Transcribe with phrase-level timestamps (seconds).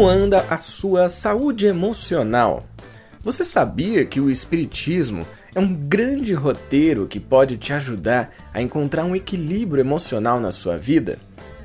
[0.00, 2.64] Como anda a sua saúde emocional?
[3.20, 9.04] Você sabia que o Espiritismo é um grande roteiro que pode te ajudar a encontrar
[9.04, 11.18] um equilíbrio emocional na sua vida?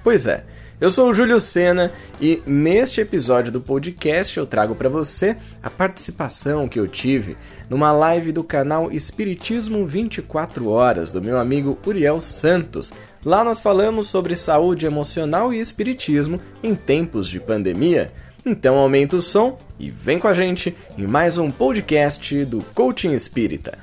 [0.03, 0.43] Pois é,
[0.81, 5.69] eu sou o Júlio Sena e neste episódio do podcast eu trago para você a
[5.69, 7.37] participação que eu tive
[7.69, 12.91] numa live do canal Espiritismo 24 Horas do meu amigo Uriel Santos.
[13.23, 18.11] Lá nós falamos sobre saúde emocional e espiritismo em tempos de pandemia.
[18.47, 23.13] Então aumenta o som e vem com a gente em mais um podcast do Coaching
[23.13, 23.79] Espírita.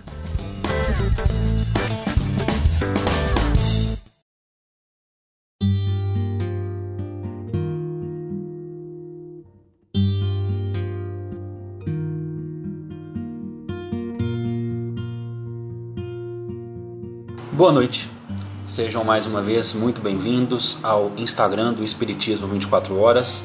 [17.51, 18.09] Boa noite.
[18.65, 23.45] Sejam mais uma vez muito bem-vindos ao Instagram do Espiritismo 24 Horas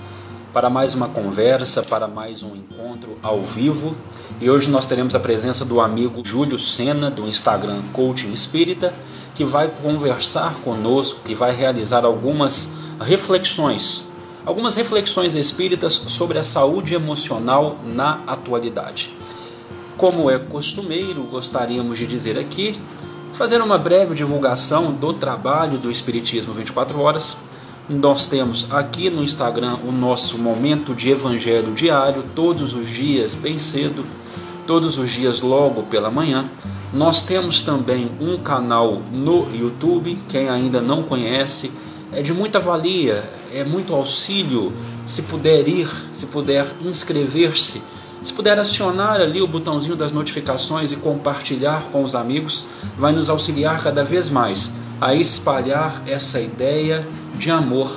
[0.57, 3.95] para mais uma conversa, para mais um encontro ao vivo.
[4.41, 8.91] E hoje nós teremos a presença do amigo Júlio Sena do Instagram Coaching Espírita,
[9.35, 12.69] que vai conversar conosco, que vai realizar algumas
[12.99, 14.03] reflexões,
[14.43, 19.13] algumas reflexões espíritas sobre a saúde emocional na atualidade.
[19.95, 22.75] Como é costumeiro, gostaríamos de dizer aqui
[23.35, 27.37] fazer uma breve divulgação do trabalho do Espiritismo 24 Horas.
[27.89, 33.57] Nós temos aqui no Instagram o nosso momento de evangelho diário, todos os dias, bem
[33.57, 34.05] cedo,
[34.65, 36.43] todos os dias logo pela manhã.
[36.93, 41.71] Nós temos também um canal no YouTube, quem ainda não conhece,
[42.11, 44.73] é de muita valia, é muito auxílio.
[45.05, 47.81] Se puder ir, se puder inscrever-se,
[48.21, 52.65] se puder acionar ali o botãozinho das notificações e compartilhar com os amigos,
[52.97, 57.91] vai nos auxiliar cada vez mais a espalhar essa ideia de amor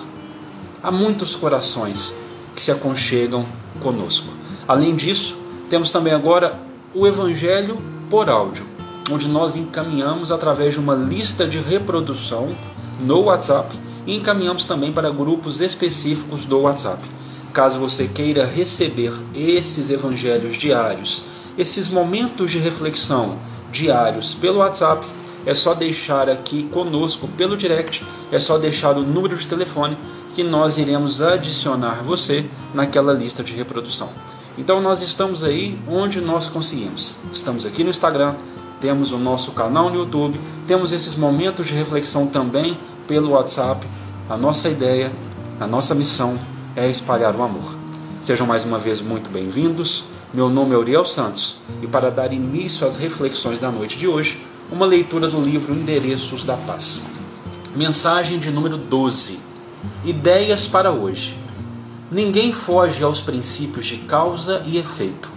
[0.82, 2.14] a muitos corações
[2.54, 3.44] que se aconchegam
[3.80, 4.28] conosco.
[4.66, 5.36] Além disso,
[5.68, 6.58] temos também agora
[6.94, 7.76] o Evangelho
[8.08, 8.66] por áudio,
[9.10, 12.48] onde nós encaminhamos através de uma lista de reprodução
[13.00, 17.02] no WhatsApp e encaminhamos também para grupos específicos do WhatsApp.
[17.52, 21.24] Caso você queira receber esses evangelhos diários,
[21.58, 23.38] esses momentos de reflexão
[23.72, 25.04] diários pelo WhatsApp,
[25.46, 29.96] é só deixar aqui conosco pelo direct, é só deixar o número de telefone
[30.34, 34.08] que nós iremos adicionar você naquela lista de reprodução.
[34.56, 37.16] Então nós estamos aí onde nós conseguimos.
[37.32, 38.34] Estamos aqui no Instagram,
[38.80, 42.76] temos o nosso canal no YouTube, temos esses momentos de reflexão também
[43.06, 43.86] pelo WhatsApp.
[44.28, 45.12] A nossa ideia,
[45.58, 46.38] a nossa missão
[46.76, 47.74] é espalhar o amor.
[48.20, 50.04] Sejam mais uma vez muito bem-vindos.
[50.32, 54.38] Meu nome é Uriel Santos e para dar início às reflexões da noite de hoje,
[54.72, 57.02] uma leitura do livro Endereços da Paz.
[57.74, 59.40] Mensagem de número 12.
[60.04, 61.36] Ideias para hoje.
[62.10, 65.28] Ninguém foge aos princípios de causa e efeito,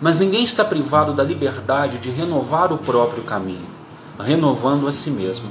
[0.00, 3.66] mas ninguém está privado da liberdade de renovar o próprio caminho,
[4.18, 5.48] renovando a si mesmo.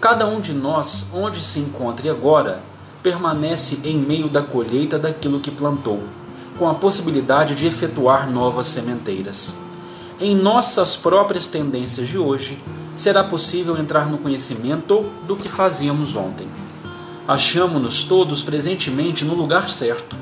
[0.00, 2.60] Cada um de nós, onde se encontre agora,
[3.00, 6.02] permanece em meio da colheita daquilo que plantou,
[6.58, 9.56] com a possibilidade de efetuar novas sementeiras.
[10.18, 12.58] Em nossas próprias tendências de hoje,
[12.96, 16.48] será possível entrar no conhecimento do que fazíamos ontem.
[17.28, 20.16] Achamos-nos todos presentemente no lugar certo,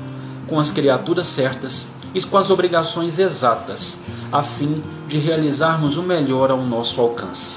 [0.47, 4.01] com as criaturas certas e com as obrigações exatas,
[4.33, 7.55] a fim de realizarmos o melhor ao nosso alcance.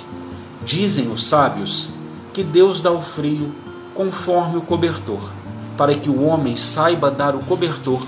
[0.65, 1.91] Dizem os sábios
[2.33, 3.53] que Deus dá o frio
[3.97, 5.33] conforme o cobertor,
[5.77, 8.01] para que o homem saiba dar o cobertor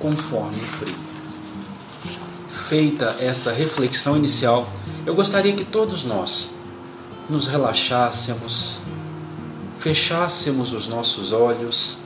[0.00, 1.05] conforme o frio.
[2.68, 4.68] Feita essa reflexão inicial,
[5.04, 6.50] eu gostaria que todos nós
[7.30, 8.80] nos relaxássemos,
[9.78, 11.98] fechássemos os nossos olhos.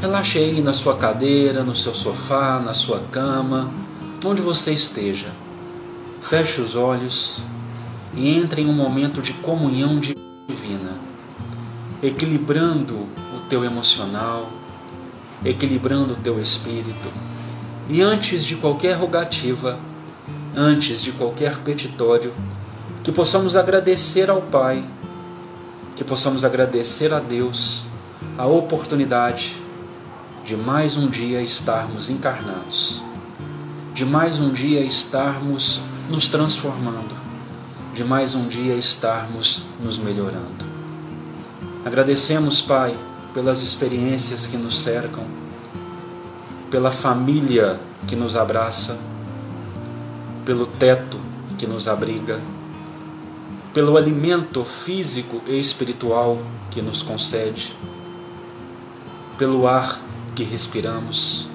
[0.00, 3.72] Relaxe aí na sua cadeira, no seu sofá, na sua cama,
[4.24, 5.28] onde você esteja.
[6.20, 7.42] Feche os olhos
[8.12, 11.14] e entre em um momento de comunhão divina
[12.02, 14.50] equilibrando o teu emocional,
[15.42, 17.33] equilibrando o teu espírito.
[17.88, 19.78] E antes de qualquer rogativa,
[20.56, 22.32] antes de qualquer petitório,
[23.02, 24.84] que possamos agradecer ao Pai,
[25.94, 27.86] que possamos agradecer a Deus
[28.38, 29.60] a oportunidade
[30.44, 33.02] de mais um dia estarmos encarnados,
[33.92, 37.14] de mais um dia estarmos nos transformando,
[37.94, 40.64] de mais um dia estarmos nos melhorando.
[41.84, 42.96] Agradecemos, Pai,
[43.34, 45.24] pelas experiências que nos cercam,
[46.74, 47.78] pela família
[48.08, 48.98] que nos abraça,
[50.44, 51.20] pelo teto
[51.56, 52.40] que nos abriga,
[53.72, 56.36] pelo alimento físico e espiritual
[56.72, 57.76] que nos concede,
[59.38, 60.00] pelo ar
[60.34, 61.46] que respiramos,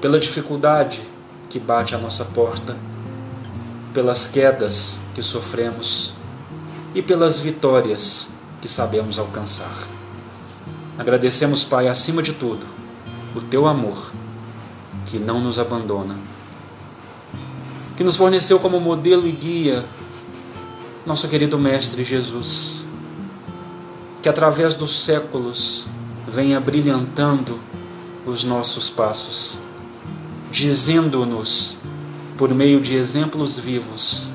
[0.00, 1.02] pela dificuldade
[1.50, 2.74] que bate à nossa porta,
[3.92, 6.14] pelas quedas que sofremos
[6.94, 8.28] e pelas vitórias
[8.62, 9.86] que sabemos alcançar.
[10.98, 12.64] Agradecemos, Pai, acima de tudo,
[13.36, 14.10] o teu amor,
[15.06, 16.16] que não nos abandona,
[17.96, 19.84] que nos forneceu como modelo e guia
[21.04, 22.84] nosso querido Mestre Jesus,
[24.22, 25.88] que através dos séculos
[26.28, 27.58] venha brilhantando
[28.24, 29.58] os nossos passos,
[30.50, 31.78] dizendo-nos,
[32.38, 34.30] por meio de exemplos vivos,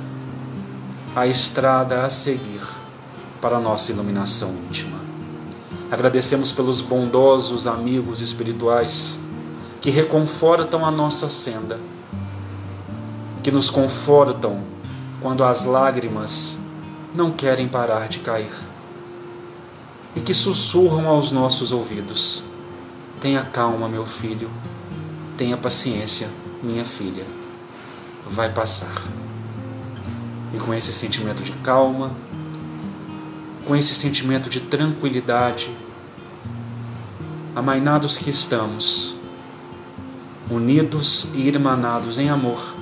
[1.16, 2.62] a estrada a seguir
[3.42, 4.98] para a nossa iluminação íntima.
[5.90, 9.20] Agradecemos pelos bondosos amigos espirituais
[9.82, 11.80] que reconfortam a nossa senda,
[13.44, 14.62] que nos confortam
[15.22, 16.58] quando as lágrimas
[17.14, 18.52] não querem parar de cair
[20.16, 22.44] e que sussurram aos nossos ouvidos:
[23.22, 24.50] Tenha calma, meu filho,
[25.38, 26.28] tenha paciência,
[26.62, 27.26] minha filha,
[28.26, 29.04] vai passar.
[30.54, 32.12] E com esse sentimento de calma,
[33.66, 35.70] com esse sentimento de tranquilidade,
[37.56, 39.17] amainados que estamos,
[40.50, 42.76] unidos e irmanados em amor,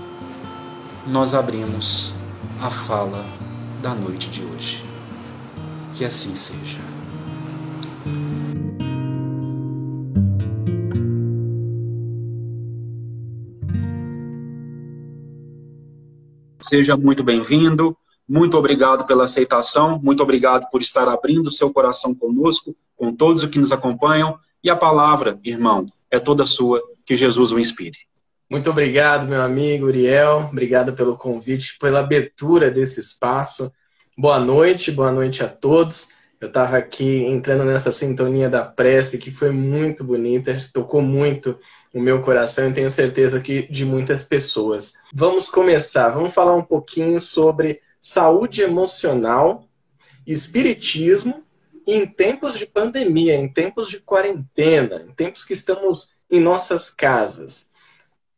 [1.08, 2.14] nós abrimos
[2.62, 3.24] a fala
[3.82, 4.84] da noite de hoje.
[5.94, 6.80] Que assim seja.
[16.62, 17.96] Seja muito bem-vindo.
[18.28, 23.50] Muito obrigado pela aceitação, muito obrigado por estar abrindo seu coração conosco, com todos os
[23.50, 24.36] que nos acompanham.
[24.64, 27.98] E a palavra, irmão, é toda sua, que Jesus o inspire.
[28.50, 30.50] Muito obrigado, meu amigo Uriel.
[30.52, 33.72] Obrigado pelo convite, pela abertura desse espaço.
[34.18, 36.10] Boa noite, boa noite a todos.
[36.40, 41.58] Eu estava aqui entrando nessa sintonia da prece que foi muito bonita, tocou muito
[41.94, 44.94] o meu coração e tenho certeza que de muitas pessoas.
[45.14, 49.68] Vamos começar, vamos falar um pouquinho sobre saúde emocional,
[50.28, 51.44] espiritismo
[51.88, 57.70] em tempos de pandemia, em tempos de quarentena, em tempos que estamos em nossas casas.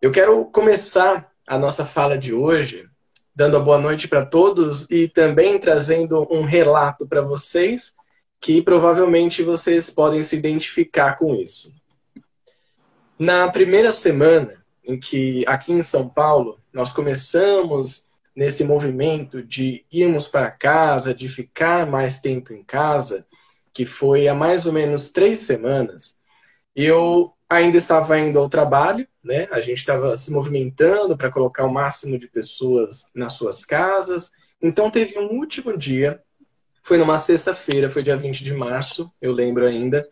[0.01, 2.89] Eu quero começar a nossa fala de hoje
[3.37, 7.93] dando a boa noite para todos e também trazendo um relato para vocês
[8.41, 11.71] que provavelmente vocês podem se identificar com isso.
[13.17, 20.27] Na primeira semana em que aqui em São Paulo nós começamos nesse movimento de irmos
[20.27, 23.25] para casa, de ficar mais tempo em casa,
[23.71, 26.19] que foi há mais ou menos três semanas,
[26.75, 29.47] eu ainda estava indo ao trabalho, né?
[29.51, 34.31] A gente estava se movimentando para colocar o máximo de pessoas nas suas casas.
[34.61, 36.21] Então teve um último dia,
[36.83, 40.07] foi numa sexta-feira, foi dia 20 de março, eu lembro ainda,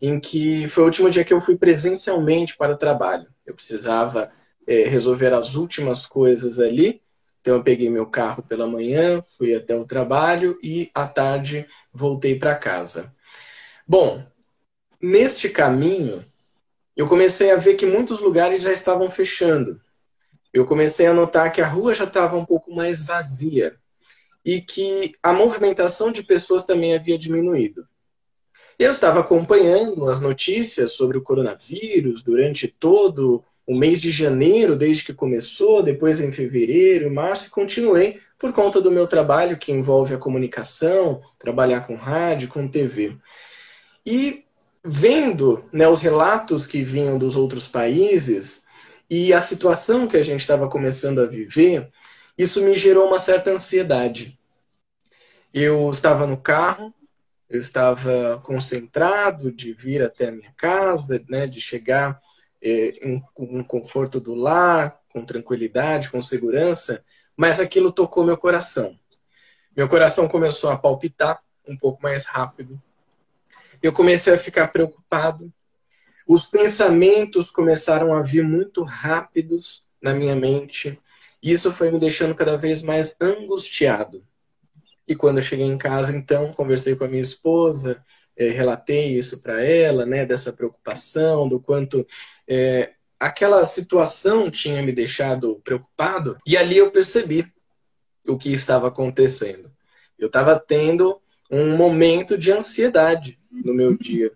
[0.00, 3.26] em que foi o último dia que eu fui presencialmente para o trabalho.
[3.46, 4.30] Eu precisava
[4.66, 7.02] é, resolver as últimas coisas ali
[7.42, 12.38] então eu peguei meu carro pela manhã, fui até o trabalho e à tarde voltei
[12.38, 13.12] para casa.
[13.86, 14.24] Bom,
[15.00, 16.24] neste caminho
[16.96, 19.80] eu comecei a ver que muitos lugares já estavam fechando.
[20.52, 23.76] Eu comecei a notar que a rua já estava um pouco mais vazia
[24.44, 27.86] e que a movimentação de pessoas também havia diminuído.
[28.78, 35.04] Eu estava acompanhando as notícias sobre o coronavírus durante todo o mês de janeiro, desde
[35.04, 40.14] que começou, depois em fevereiro, março, e continuei por conta do meu trabalho que envolve
[40.14, 43.16] a comunicação, trabalhar com rádio, com TV.
[44.04, 44.41] E
[44.84, 48.66] vendo né, os relatos que vinham dos outros países
[49.08, 51.90] e a situação que a gente estava começando a viver,
[52.36, 54.38] isso me gerou uma certa ansiedade.
[55.52, 56.92] Eu estava no carro,
[57.48, 62.20] eu estava concentrado de vir até a minha casa, né, de chegar
[62.62, 62.94] é,
[63.38, 67.04] um conforto do lar, com tranquilidade, com segurança,
[67.36, 68.98] mas aquilo tocou meu coração.
[69.76, 72.80] Meu coração começou a palpitar um pouco mais rápido.
[73.82, 75.52] Eu comecei a ficar preocupado.
[76.26, 80.98] Os pensamentos começaram a vir muito rápidos na minha mente.
[81.42, 84.24] E isso foi me deixando cada vez mais angustiado.
[85.06, 88.02] E quando eu cheguei em casa, então, conversei com a minha esposa,
[88.36, 92.06] eh, relatei isso para ela, né, dessa preocupação, do quanto
[92.46, 97.46] é, aquela situação tinha me deixado preocupado e ali eu percebi
[98.26, 99.70] o que estava acontecendo.
[100.18, 101.21] Eu estava tendo
[101.52, 104.32] um momento de ansiedade no meu dia.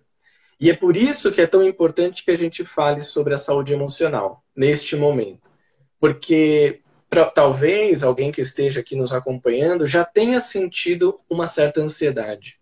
[0.60, 3.72] E é por isso que é tão importante que a gente fale sobre a saúde
[3.72, 5.50] emocional neste momento.
[5.98, 12.58] Porque pra, talvez alguém que esteja aqui nos acompanhando já tenha sentido uma certa ansiedade.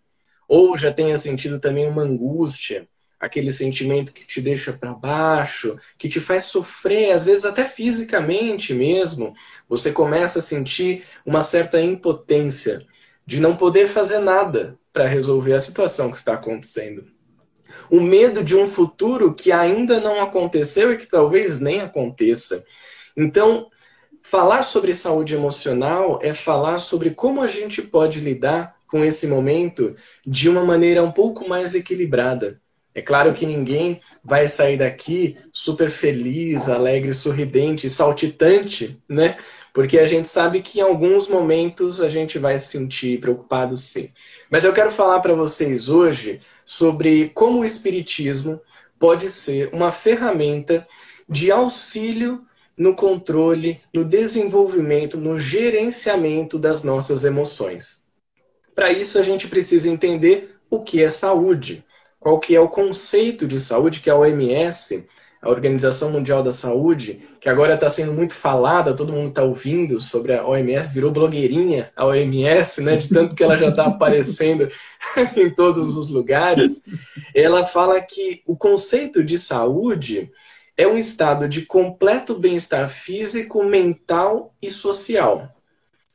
[0.47, 2.87] Ou já tenha sentido também uma angústia,
[3.19, 8.73] aquele sentimento que te deixa para baixo, que te faz sofrer, às vezes até fisicamente
[8.73, 9.33] mesmo.
[9.67, 12.85] Você começa a sentir uma certa impotência
[13.25, 17.05] de não poder fazer nada para resolver a situação que está acontecendo.
[17.89, 22.63] O medo de um futuro que ainda não aconteceu e que talvez nem aconteça.
[23.17, 23.67] Então,
[24.21, 29.95] falar sobre saúde emocional é falar sobre como a gente pode lidar com esse momento
[30.25, 32.61] de uma maneira um pouco mais equilibrada.
[32.93, 39.35] É claro que ninguém vai sair daqui super feliz, alegre, sorridente, saltitante, né?
[39.75, 44.09] Porque a gente sabe que em alguns momentos a gente vai se sentir preocupado sim.
[44.49, 48.61] Mas eu quero falar para vocês hoje sobre como o espiritismo
[48.97, 50.87] pode ser uma ferramenta
[51.27, 52.45] de auxílio
[52.77, 58.01] no controle, no desenvolvimento, no gerenciamento das nossas emoções.
[58.73, 61.83] Para isso a gente precisa entender o que é saúde
[62.25, 65.07] qual que é o conceito de saúde que a OMS,
[65.45, 70.01] a Organização Mundial da Saúde, que agora está sendo muito falada, todo mundo está ouvindo
[70.01, 74.67] sobre a OMS, virou blogueirinha a OMS, né, de tanto que ela já está aparecendo
[75.37, 76.81] em todos os lugares,
[77.35, 80.31] ela fala que o conceito de saúde
[80.75, 85.47] é um estado de completo bem-estar físico, mental e social.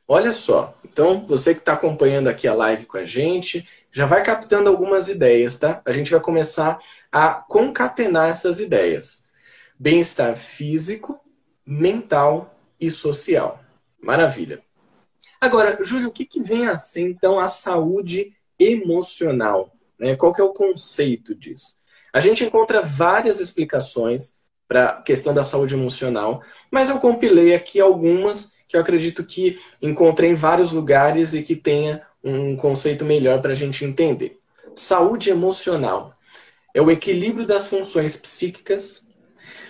[0.05, 4.21] Olha só, então você que está acompanhando aqui a live com a gente, já vai
[4.21, 5.81] captando algumas ideias, tá?
[5.85, 6.79] A gente vai começar
[7.11, 9.27] a concatenar essas ideias.
[9.77, 11.19] Bem-estar físico,
[11.65, 13.59] mental e social.
[13.99, 14.61] Maravilha.
[15.39, 19.73] Agora, Júlio, o que, que vem a ser então a saúde emocional?
[19.99, 20.15] Né?
[20.15, 21.75] Qual que é o conceito disso?
[22.13, 27.79] A gente encontra várias explicações para a questão da saúde emocional, mas eu compilei aqui
[27.79, 33.41] algumas que eu acredito que encontrei em vários lugares e que tenha um conceito melhor
[33.41, 34.39] para a gente entender.
[34.73, 36.15] Saúde emocional
[36.73, 39.07] é o equilíbrio das funções psíquicas,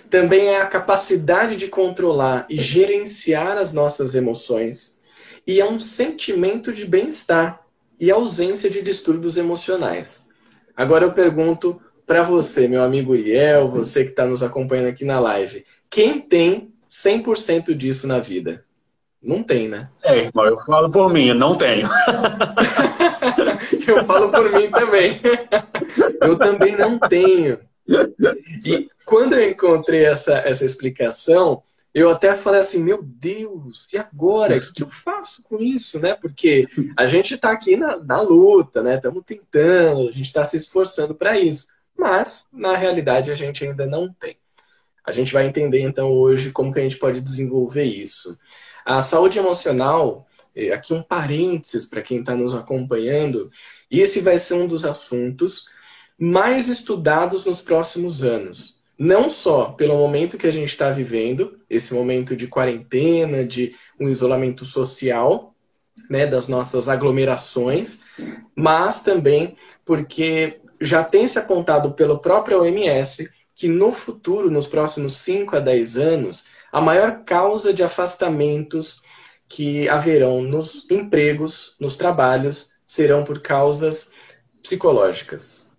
[0.10, 5.00] também é a capacidade de controlar e gerenciar as nossas emoções,
[5.48, 7.65] e é um sentimento de bem-estar
[8.00, 10.27] e ausência de distúrbios emocionais.
[10.75, 15.20] Agora eu pergunto para você, meu amigo Uriel, você que está nos acompanhando aqui na
[15.20, 18.65] live, quem tem 100% disso na vida?
[19.21, 19.89] Não tem, né?
[20.03, 21.87] É, irmão, eu falo por mim, não tenho.
[23.87, 25.19] eu falo por mim também.
[26.21, 27.59] eu também não tenho.
[28.65, 31.61] E quando eu encontrei essa, essa explicação,
[31.93, 34.57] eu até falei assim, meu Deus, e agora?
[34.57, 36.15] O que, que eu faço com isso, né?
[36.15, 36.65] Porque
[36.97, 38.95] a gente está aqui na, na luta, né?
[38.95, 41.67] Estamos tentando, a gente está se esforçando para isso.
[41.97, 44.37] Mas, na realidade, a gente ainda não tem.
[45.03, 48.37] A gente vai entender, então, hoje como que a gente pode desenvolver isso.
[48.85, 53.51] A saúde emocional, é, aqui um parênteses para quem está nos acompanhando,
[53.89, 55.65] esse vai ser um dos assuntos
[56.17, 58.79] mais estudados nos próximos anos.
[58.97, 64.07] Não só pelo momento que a gente está vivendo, esse momento de quarentena, de um
[64.07, 65.55] isolamento social,
[66.09, 68.01] né, das nossas aglomerações,
[68.55, 75.17] mas também porque já tem se apontado pelo próprio OMS que no futuro, nos próximos
[75.17, 79.01] 5 a 10 anos, a maior causa de afastamentos
[79.47, 84.11] que haverão nos empregos, nos trabalhos, serão por causas
[84.63, 85.71] psicológicas.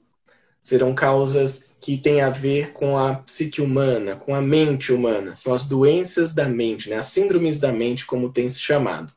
[0.61, 5.34] Serão causas que têm a ver com a psique humana, com a mente humana.
[5.34, 6.96] São as doenças da mente, né?
[6.96, 9.12] as síndromes da mente, como tem se chamado.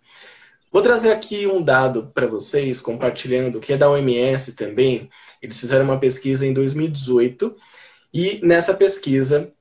[0.71, 5.09] Vou trazer aqui um dado para vocês, compartilhando, que é da OMS também.
[5.41, 7.55] Eles fizeram uma pesquisa em 2018
[8.13, 9.53] e nessa pesquisa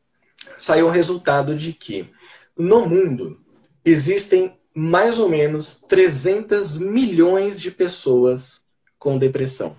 [0.59, 2.13] saiu o resultado de que
[2.57, 3.41] no mundo
[3.85, 8.65] existem mais ou menos 300 milhões de pessoas
[8.99, 9.77] com depressão.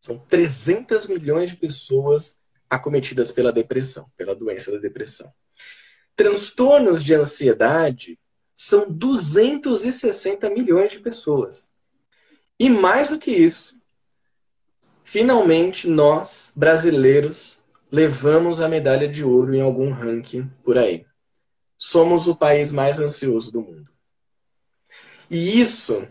[0.00, 5.32] São 300 milhões de pessoas acometidas pela depressão, pela doença da depressão.
[6.14, 8.18] Transtornos de ansiedade
[8.54, 11.70] são 260 milhões de pessoas.
[12.58, 13.78] E mais do que isso,
[15.04, 21.06] finalmente nós, brasileiros, levamos a medalha de ouro em algum ranking por aí.
[21.78, 23.90] Somos o país mais ansioso do mundo.
[25.30, 26.06] E isso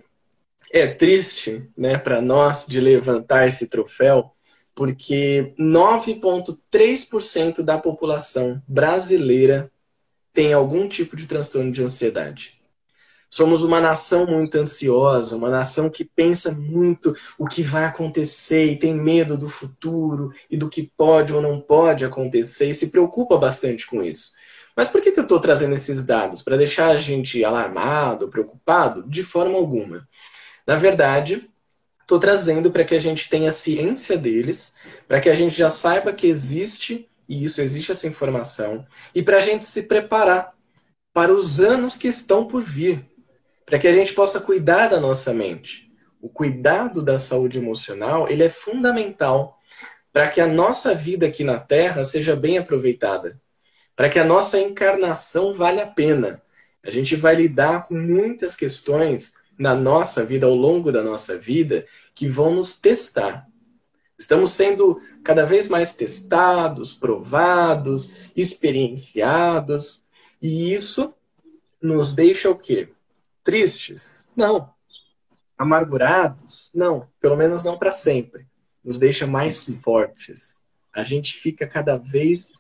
[0.72, 4.32] é triste, né, para nós de levantar esse troféu,
[4.74, 9.72] porque 9.3% da população brasileira
[10.34, 12.62] tem algum tipo de transtorno de ansiedade.
[13.30, 18.80] Somos uma nação muito ansiosa, uma nação que pensa muito o que vai acontecer e
[18.80, 23.38] tem medo do futuro e do que pode ou não pode acontecer e se preocupa
[23.38, 24.32] bastante com isso.
[24.76, 26.42] Mas por que, eu estou trazendo esses dados?
[26.42, 29.04] Para deixar a gente alarmado, preocupado?
[29.08, 30.08] De forma alguma.
[30.68, 31.50] Na verdade,
[32.02, 34.76] Estou trazendo para que a gente tenha ciência deles,
[35.08, 39.38] para que a gente já saiba que existe e isso existe essa informação, e para
[39.38, 40.54] a gente se preparar
[41.14, 43.06] para os anos que estão por vir,
[43.66, 45.92] para que a gente possa cuidar da nossa mente.
[46.22, 49.60] O cuidado da saúde emocional ele é fundamental
[50.14, 53.40] para que a nossa vida aqui na Terra seja bem aproveitada,
[53.96, 56.42] para que a nossa encarnação valha a pena.
[56.82, 61.86] A gente vai lidar com muitas questões na nossa vida, ao longo da nossa vida,
[62.14, 63.48] que vão nos testar.
[64.18, 70.06] Estamos sendo cada vez mais testados, provados, experienciados,
[70.42, 71.14] e isso
[71.82, 72.95] nos deixa o quê?
[73.46, 74.28] Tristes?
[74.36, 74.74] Não.
[75.56, 76.72] Amargurados?
[76.74, 78.48] Não, pelo menos não para sempre.
[78.84, 80.60] Nos deixa mais fortes.
[80.92, 82.52] A gente fica cada vez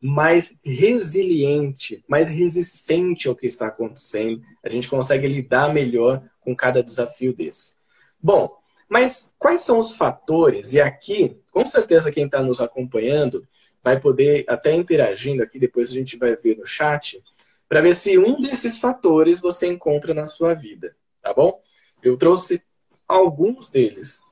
[0.00, 4.40] mais resiliente, mais resistente ao que está acontecendo.
[4.62, 7.76] A gente consegue lidar melhor com cada desafio desse.
[8.22, 8.56] Bom,
[8.88, 10.72] mas quais são os fatores?
[10.72, 13.46] E aqui, com certeza, quem está nos acompanhando
[13.82, 17.20] vai poder até interagindo aqui, depois a gente vai ver no chat,
[17.68, 21.60] para ver se um desses fatores você encontra na sua vida, tá bom?
[22.02, 22.62] Eu trouxe
[23.06, 24.22] alguns deles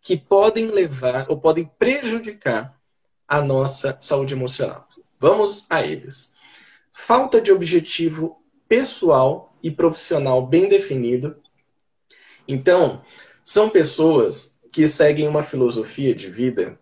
[0.00, 2.78] que podem levar ou podem prejudicar
[3.26, 4.86] a nossa saúde emocional.
[5.18, 6.34] Vamos a eles.
[6.92, 11.36] Falta de objetivo pessoal e profissional bem definido.
[12.46, 13.02] Então,
[13.42, 16.78] são pessoas que seguem uma filosofia de vida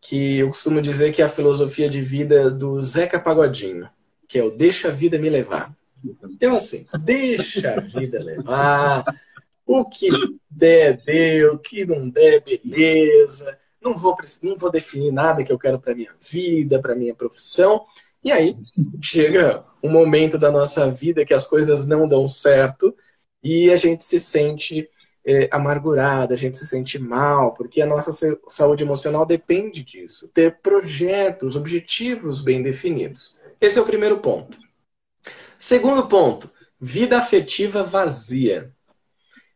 [0.00, 3.88] que eu costumo dizer que é a filosofia de vida do Zeca Pagodinho,
[4.32, 5.76] que é o deixa a vida me levar.
[6.24, 9.04] Então, assim, deixa a vida levar,
[9.66, 10.08] o que
[10.50, 13.58] der, deu, o que não der, beleza.
[13.78, 17.84] Não vou, não vou definir nada que eu quero para minha vida, para minha profissão.
[18.24, 18.56] E aí
[19.02, 22.96] chega um momento da nossa vida que as coisas não dão certo
[23.44, 24.88] e a gente se sente
[25.26, 28.12] é, amargurada, a gente se sente mal, porque a nossa
[28.48, 30.26] saúde emocional depende disso.
[30.28, 33.36] Ter projetos, objetivos bem definidos.
[33.62, 34.58] Esse é o primeiro ponto.
[35.56, 38.74] Segundo ponto, vida afetiva vazia.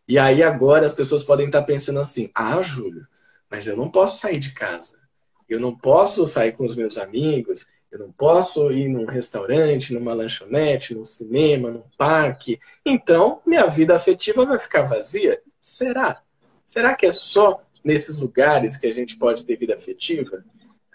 [0.06, 3.04] E aí agora as pessoas podem estar pensando assim: ah, Júlio,
[3.50, 5.00] mas eu não posso sair de casa.
[5.48, 10.14] Eu não posso sair com os meus amigos, eu não posso ir num restaurante, numa
[10.14, 12.60] lanchonete, num cinema, num parque.
[12.84, 15.42] Então, minha vida afetiva vai ficar vazia.
[15.60, 16.22] Será?
[16.64, 20.44] Será que é só nesses lugares que a gente pode ter vida afetiva?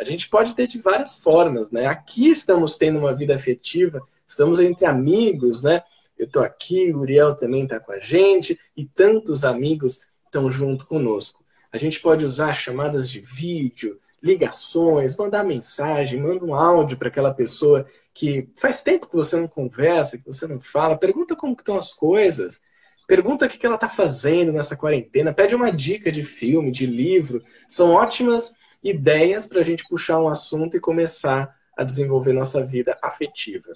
[0.01, 1.85] A gente pode ter de várias formas, né?
[1.85, 5.83] Aqui estamos tendo uma vida afetiva, estamos entre amigos, né?
[6.17, 10.87] Eu estou aqui, o Uriel também está com a gente e tantos amigos estão junto
[10.87, 11.45] conosco.
[11.71, 17.31] A gente pode usar chamadas de vídeo, ligações, mandar mensagem, manda um áudio para aquela
[17.31, 21.77] pessoa que faz tempo que você não conversa, que você não fala, pergunta como estão
[21.77, 22.61] as coisas.
[23.07, 27.43] Pergunta o que ela está fazendo nessa quarentena, pede uma dica de filme, de livro.
[27.67, 32.98] São ótimas ideias para a gente puxar um assunto e começar a desenvolver nossa vida
[33.02, 33.72] afetiva.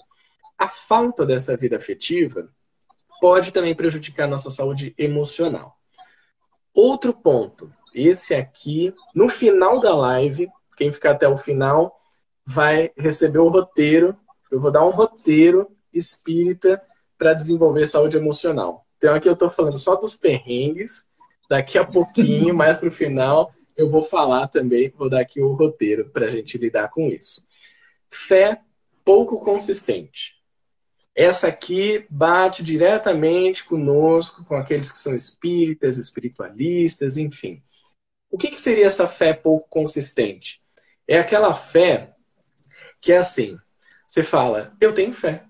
[0.57, 2.49] A falta dessa vida afetiva
[3.19, 5.77] pode também prejudicar nossa saúde emocional.
[6.73, 11.97] Outro ponto, esse aqui, no final da live, quem ficar até o final
[12.45, 14.17] vai receber o roteiro.
[14.51, 16.81] Eu vou dar um roteiro espírita
[17.17, 18.85] para desenvolver saúde emocional.
[18.97, 21.07] Então aqui eu estou falando só dos perrengues.
[21.49, 25.53] Daqui a pouquinho, mais para o final, eu vou falar também, vou dar aqui o
[25.53, 27.45] roteiro para a gente lidar com isso.
[28.09, 28.61] Fé
[29.03, 30.35] pouco consistente.
[31.13, 37.63] Essa aqui bate diretamente conosco, com aqueles que são espíritas, espiritualistas, enfim.
[38.29, 40.61] O que, que seria essa fé pouco consistente?
[41.07, 42.13] É aquela fé
[42.99, 43.57] que é assim:
[44.07, 45.45] você fala, eu tenho fé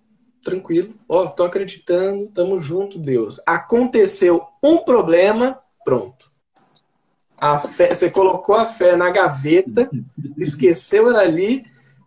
[0.45, 3.41] tranquilo, ó, tô acreditando, tamo junto, Deus.
[3.47, 6.34] Aconteceu um problema, pronto.
[7.37, 9.89] A fé, você colocou a fé na gaveta,
[10.37, 11.65] esqueceu ela ali,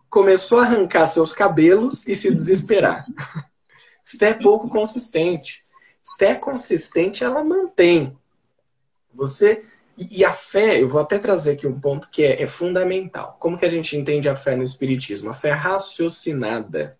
[0.09, 3.05] começou a arrancar seus cabelos e se desesperar.
[4.03, 5.63] Fé pouco consistente.
[6.17, 8.17] Fé consistente ela mantém.
[9.13, 9.63] Você
[10.11, 13.35] e a fé, eu vou até trazer aqui um ponto que é, é fundamental.
[13.37, 15.29] Como que a gente entende a fé no espiritismo?
[15.29, 16.97] A fé raciocinada.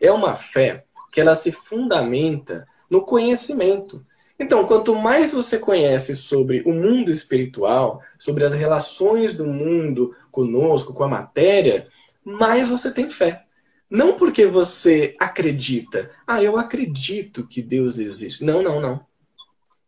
[0.00, 4.04] É uma fé que ela se fundamenta no conhecimento.
[4.38, 10.94] Então, quanto mais você conhece sobre o mundo espiritual, sobre as relações do mundo conosco,
[10.94, 11.88] com a matéria,
[12.24, 13.44] mais você tem fé.
[13.90, 18.44] Não porque você acredita, ah, eu acredito que Deus existe.
[18.44, 19.04] Não, não, não.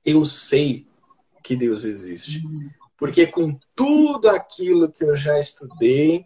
[0.04, 0.86] Eu sei
[1.44, 2.42] que Deus existe.
[2.96, 6.24] Porque com tudo aquilo que eu já estudei,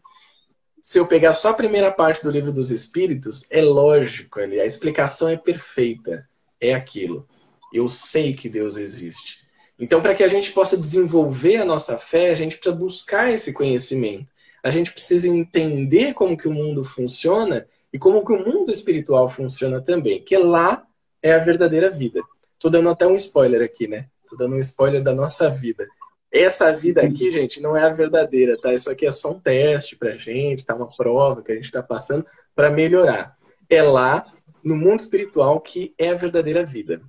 [0.81, 4.65] se eu pegar só a primeira parte do livro dos Espíritos, é lógico ali, a
[4.65, 6.29] explicação é perfeita.
[6.61, 7.29] É aquilo.
[7.75, 9.45] Eu sei que Deus existe.
[9.77, 13.53] Então, para que a gente possa desenvolver a nossa fé, a gente precisa buscar esse
[13.53, 14.29] conhecimento.
[14.63, 19.29] A gente precisa entender como que o mundo funciona e como que o mundo espiritual
[19.29, 20.87] funciona também, que lá
[21.21, 22.23] é a verdadeira vida.
[22.61, 24.07] Tô dando até um spoiler aqui, né?
[24.31, 25.85] Tô dando um spoiler da nossa vida.
[26.31, 28.73] Essa vida aqui, gente, não é a verdadeira, tá?
[28.73, 30.77] Isso aqui é só um teste pra gente, tá?
[30.77, 33.37] Uma prova que a gente tá passando para melhorar.
[33.69, 34.33] É lá,
[34.63, 37.03] no mundo espiritual, que é a verdadeira vida.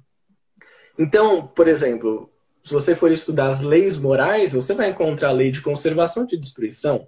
[0.97, 2.29] Então, por exemplo,
[2.62, 6.27] se você for estudar as leis morais, você vai encontrar a lei de conservação e
[6.27, 7.08] de destruição.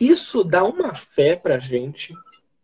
[0.00, 2.14] Isso dá uma fé pra gente.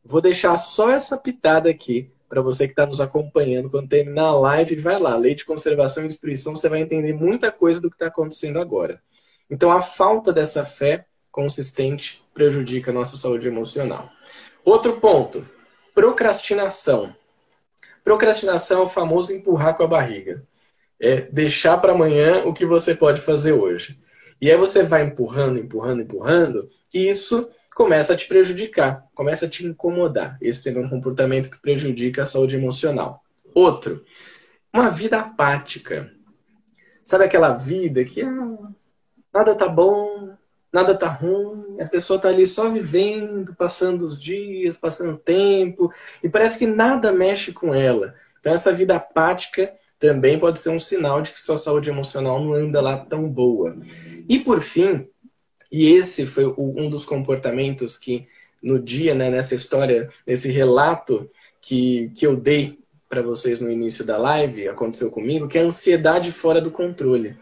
[0.04, 3.70] Vou deixar só essa pitada aqui para você que está nos acompanhando.
[3.70, 5.16] Quando terminar a live, vai lá.
[5.16, 9.00] Lei de conservação e destruição, você vai entender muita coisa do que está acontecendo agora.
[9.48, 14.10] Então, a falta dessa fé consistente prejudica a nossa saúde emocional.
[14.64, 15.48] Outro ponto:
[15.94, 17.14] procrastinação.
[18.08, 20.42] Procrastinação é o famoso empurrar com a barriga
[20.98, 24.00] é deixar para amanhã o que você pode fazer hoje.
[24.40, 29.48] E aí você vai empurrando, empurrando, empurrando, e isso começa a te prejudicar, começa a
[29.50, 30.38] te incomodar.
[30.40, 33.22] Esse também é um comportamento que prejudica a saúde emocional.
[33.54, 34.02] Outro,
[34.72, 36.10] uma vida apática.
[37.04, 38.56] Sabe aquela vida que ah,
[39.34, 40.34] nada tá bom,
[40.72, 45.90] nada tá ruim, a pessoa tá ali só vivendo, passando os dias, passando o tempo,
[46.22, 48.14] e parece que nada mexe com ela.
[48.40, 52.54] Então essa vida apática também pode ser um sinal de que sua saúde emocional não
[52.54, 53.76] anda lá tão boa.
[54.28, 55.08] E por fim,
[55.70, 58.26] e esse foi um dos comportamentos que
[58.62, 62.78] no dia, né, nessa história, nesse relato que, que eu dei
[63.08, 67.36] para vocês no início da live, aconteceu comigo, que é a ansiedade fora do controle.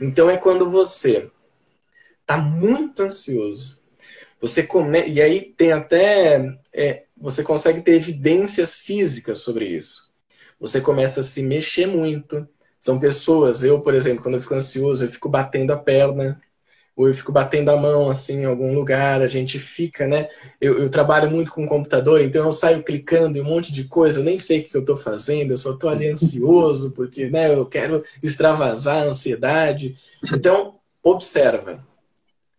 [0.00, 1.30] Então é quando você
[2.24, 3.80] está muito ansioso,
[4.40, 5.06] você come...
[5.06, 10.14] e aí tem até é, você consegue ter evidências físicas sobre isso
[10.64, 12.48] você começa a se mexer muito.
[12.78, 16.40] São pessoas, eu, por exemplo, quando eu fico ansioso, eu fico batendo a perna,
[16.96, 20.28] ou eu fico batendo a mão assim em algum lugar, a gente fica, né?
[20.60, 24.20] Eu, eu trabalho muito com computador, então eu saio clicando em um monte de coisa,
[24.20, 27.52] eu nem sei o que eu estou fazendo, eu só estou ali ansioso, porque né,
[27.52, 29.96] eu quero extravasar a ansiedade.
[30.32, 31.84] Então, observa.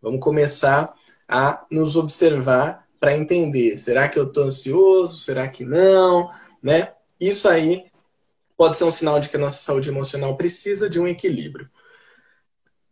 [0.06, 0.94] Vamos começar
[1.28, 5.18] a nos observar para entender, será que eu estou ansioso?
[5.18, 6.30] Será que não?
[6.62, 6.94] Né?
[7.20, 7.86] Isso aí
[8.56, 11.68] pode ser um sinal de que a nossa saúde emocional precisa de um equilíbrio.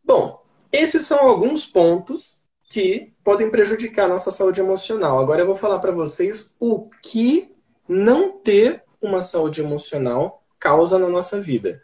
[0.04, 5.20] Bom, esses são alguns pontos que podem prejudicar a nossa saúde emocional.
[5.20, 7.54] Agora eu vou falar para vocês o que
[7.88, 11.80] não ter uma saúde emocional causa na nossa vida.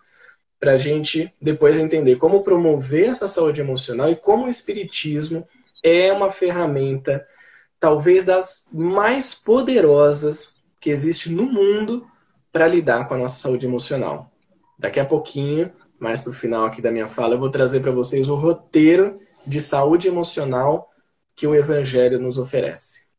[0.60, 5.48] Para a gente depois entender como promover essa saúde emocional e como o Espiritismo
[5.84, 7.26] é uma ferramenta,
[7.80, 12.06] talvez das mais poderosas que existe no mundo
[12.52, 14.32] para lidar com a nossa saúde emocional.
[14.78, 17.91] Daqui a pouquinho, mais para o final aqui da minha fala, eu vou trazer para
[17.91, 20.89] vocês o roteiro de saúde emocional
[21.36, 23.10] que o Evangelho nos oferece.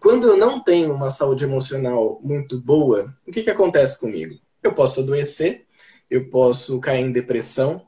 [0.00, 4.34] Quando eu não tenho uma saúde emocional muito boa, o que, que acontece comigo?
[4.62, 5.66] Eu posso adoecer,
[6.10, 7.86] eu posso cair em depressão,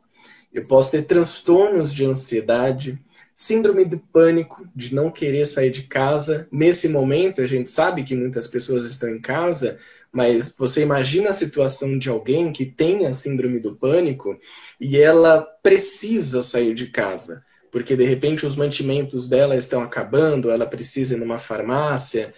[0.53, 2.99] eu posso ter transtornos de ansiedade,
[3.35, 6.49] síndrome do pânico, de não querer sair de casa.
[6.51, 9.77] Nesse momento, a gente sabe que muitas pessoas estão em casa,
[10.11, 14.41] mas você imagina a situação de alguém que tem a síndrome do pânico
[14.81, 20.65] e ela precisa sair de casa, porque de repente os mantimentos dela estão acabando, ela
[20.65, 22.33] precisa ir numa farmácia.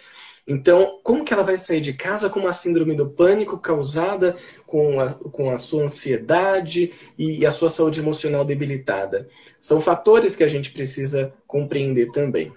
[0.49, 4.35] Então, como que ela vai sair de casa com uma síndrome do pânico causada
[4.65, 9.29] com a, com a sua ansiedade e a sua saúde emocional debilitada?
[9.59, 12.51] São fatores que a gente precisa compreender também.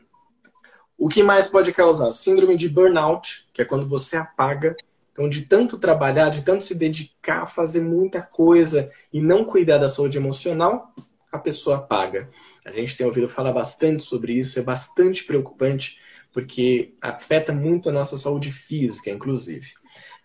[0.97, 2.11] O que mais pode causar?
[2.13, 4.75] Síndrome de burnout, que é quando você apaga
[5.13, 9.77] então, de tanto trabalhar, de tanto se dedicar a fazer muita coisa e não cuidar
[9.77, 10.91] da saúde emocional,
[11.31, 12.31] a pessoa paga.
[12.65, 15.99] A gente tem ouvido falar bastante sobre isso, é bastante preocupante,
[16.33, 19.73] porque afeta muito a nossa saúde física, inclusive.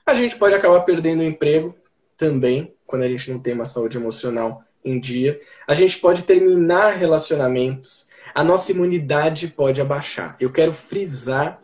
[0.06, 1.76] A gente pode acabar perdendo o emprego
[2.16, 5.38] também, quando a gente não tem uma saúde emocional em dia.
[5.68, 8.08] A gente pode terminar relacionamentos.
[8.34, 10.38] A nossa imunidade pode abaixar.
[10.40, 11.60] Eu quero frisar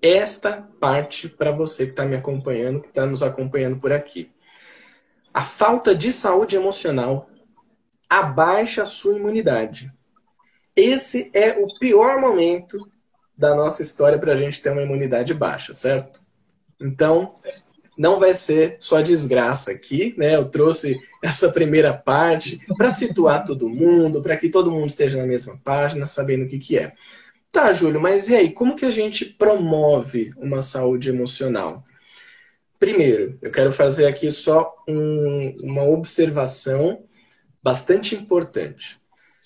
[0.00, 4.30] esta parte para você que está me acompanhando, que está nos acompanhando por aqui.
[5.34, 7.28] A falta de saúde emocional
[8.08, 9.92] abaixa a sua imunidade.
[10.74, 12.90] Esse é o pior momento
[13.40, 16.20] da nossa história para a gente ter uma imunidade baixa, certo?
[16.78, 17.34] Então,
[17.96, 20.36] não vai ser só desgraça aqui, né?
[20.36, 25.26] Eu trouxe essa primeira parte para situar todo mundo, para que todo mundo esteja na
[25.26, 26.92] mesma página, sabendo o que, que é.
[27.50, 31.82] Tá, Júlio, mas e aí, como que a gente promove uma saúde emocional?
[32.78, 37.04] Primeiro, eu quero fazer aqui só um, uma observação
[37.62, 38.99] bastante importante.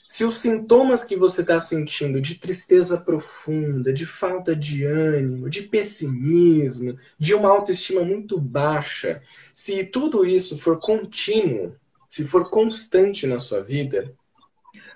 [0.07, 5.63] Se os sintomas que você está sentindo de tristeza profunda, de falta de ânimo, de
[5.63, 11.75] pessimismo, de uma autoestima muito baixa, se tudo isso for contínuo,
[12.09, 14.15] se for constante na sua vida,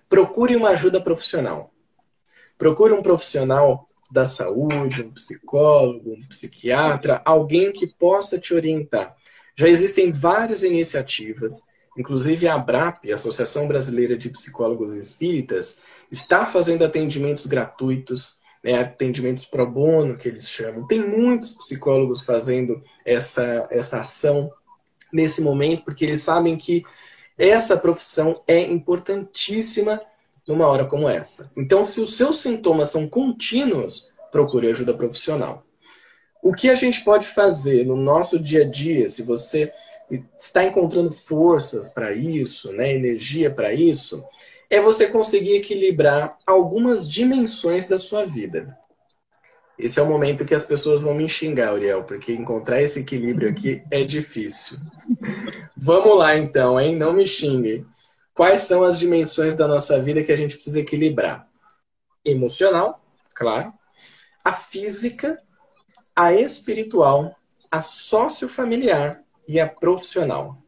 [0.09, 1.73] procure uma ajuda profissional.
[2.59, 9.17] Procure um profissional da saúde, um psicólogo, um psiquiatra, alguém que possa te orientar.
[9.57, 11.63] Já existem várias iniciativas,
[11.99, 19.69] inclusive a ABRAP, Associação Brasileira de Psicólogos Espíritas, está fazendo atendimentos gratuitos, né, atendimentos pro
[19.69, 20.87] bono, que eles chamam.
[20.87, 24.51] Tem muitos psicólogos fazendo essa, essa ação
[25.13, 26.85] nesse momento, porque eles sabem que
[27.37, 30.01] essa profissão é importantíssima
[30.47, 31.51] numa hora como essa.
[31.57, 35.65] Então, se os seus sintomas são contínuos, procure ajuda profissional.
[36.43, 39.73] O que a gente pode fazer no nosso dia a dia, se você
[40.11, 44.25] está encontrando forças para isso, né, energia para isso,
[44.71, 48.79] é você conseguir equilibrar algumas dimensões da sua vida.
[49.79, 53.49] Esse é o momento que as pessoas vão me xingar, Uriel, porque encontrar esse equilíbrio
[53.49, 54.77] aqui é difícil.
[55.77, 56.97] Vamos lá então, hein?
[56.97, 57.87] Não me xinguem.
[58.35, 61.49] Quais são as dimensões da nossa vida que a gente precisa equilibrar?
[62.25, 63.01] Emocional,
[63.35, 63.73] claro,
[64.45, 65.39] a física,
[66.15, 67.37] a espiritual,
[67.71, 70.63] a sociofamiliar e a profissional.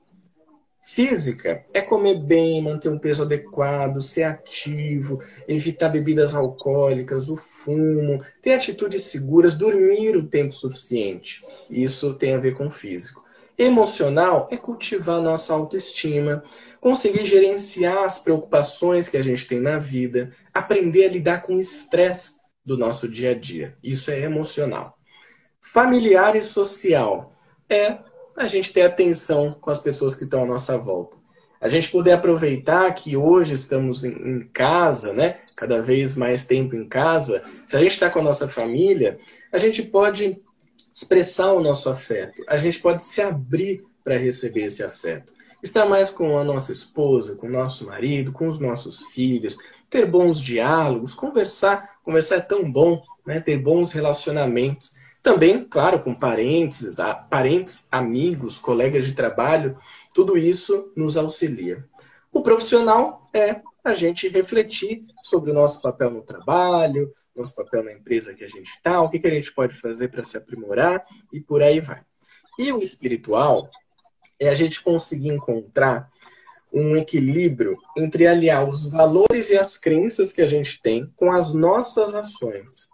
[0.83, 8.19] Física é comer bem, manter um peso adequado, ser ativo, evitar bebidas alcoólicas, o fumo,
[8.43, 11.45] ter atitudes seguras, dormir o tempo suficiente.
[11.69, 13.25] Isso tem a ver com físico.
[13.57, 16.43] Emocional é cultivar nossa autoestima,
[16.81, 21.61] conseguir gerenciar as preocupações que a gente tem na vida, aprender a lidar com o
[21.61, 23.77] estresse do nosso dia a dia.
[23.83, 24.99] Isso é emocional.
[25.61, 27.33] Familiar e social
[27.69, 27.99] é
[28.40, 31.16] a gente ter atenção com as pessoas que estão à nossa volta.
[31.61, 35.37] A gente poder aproveitar que hoje estamos em, casa, né?
[35.55, 37.44] Cada vez mais tempo em casa.
[37.66, 39.18] Se a gente está com a nossa família,
[39.53, 40.40] a gente pode
[40.90, 42.42] expressar o nosso afeto.
[42.48, 45.35] A gente pode se abrir para receber esse afeto.
[45.62, 49.59] Estar mais com a nossa esposa, com o nosso marido, com os nossos filhos,
[49.90, 51.98] ter bons diálogos, conversar.
[52.03, 53.38] Conversar é tão bom, né?
[53.38, 54.94] ter bons relacionamentos.
[55.22, 56.96] Também, claro, com parentes,
[57.28, 59.76] parentes, amigos, colegas de trabalho,
[60.14, 61.87] tudo isso nos auxilia.
[62.33, 67.92] O profissional é a gente refletir sobre o nosso papel no trabalho, nosso papel na
[67.92, 71.04] empresa que a gente está, o que, que a gente pode fazer para se aprimorar
[71.33, 72.02] e por aí vai.
[72.59, 73.70] E o espiritual
[74.38, 76.11] é a gente conseguir encontrar
[76.72, 81.52] um equilíbrio entre aliar os valores e as crenças que a gente tem com as
[81.52, 82.89] nossas ações.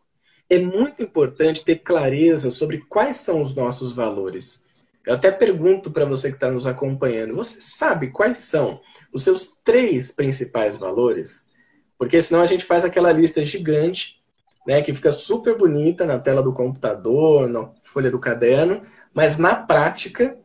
[0.48, 4.64] É muito importante ter clareza sobre quais são os nossos valores.
[5.04, 8.80] Eu até pergunto para você que está nos acompanhando: você sabe quais são
[9.12, 11.50] os seus três principais valores?
[11.98, 14.20] Porque senão a gente faz aquela lista gigante
[14.66, 18.82] né, que fica super bonita na tela do computador, na folha do caderno,
[19.14, 20.36] mas na prática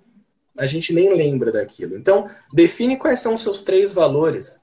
[0.57, 1.95] a gente nem lembra daquilo.
[1.95, 4.61] Então, define quais são os seus três valores.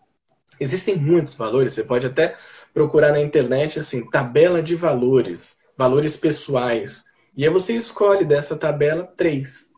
[0.60, 2.36] Existem muitos valores, você pode até
[2.78, 7.06] procurar na internet assim, tabela de valores, valores pessoais.
[7.36, 9.68] E aí você escolhe dessa tabela três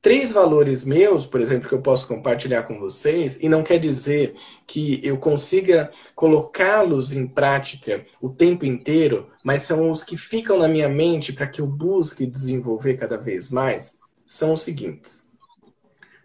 [0.00, 4.34] três valores meus, por exemplo, que eu posso compartilhar com vocês, e não quer dizer
[4.64, 10.68] que eu consiga colocá-los em prática o tempo inteiro, mas são os que ficam na
[10.68, 15.26] minha mente para que eu busque desenvolver cada vez mais, são os seguintes: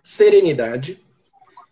[0.03, 1.01] serenidade.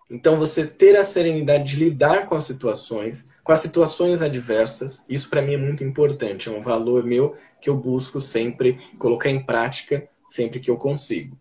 [0.09, 5.29] Então, você ter a serenidade de lidar com as situações, com as situações adversas, isso
[5.29, 9.43] para mim é muito importante, é um valor meu que eu busco sempre colocar em
[9.43, 11.37] prática sempre que eu consigo.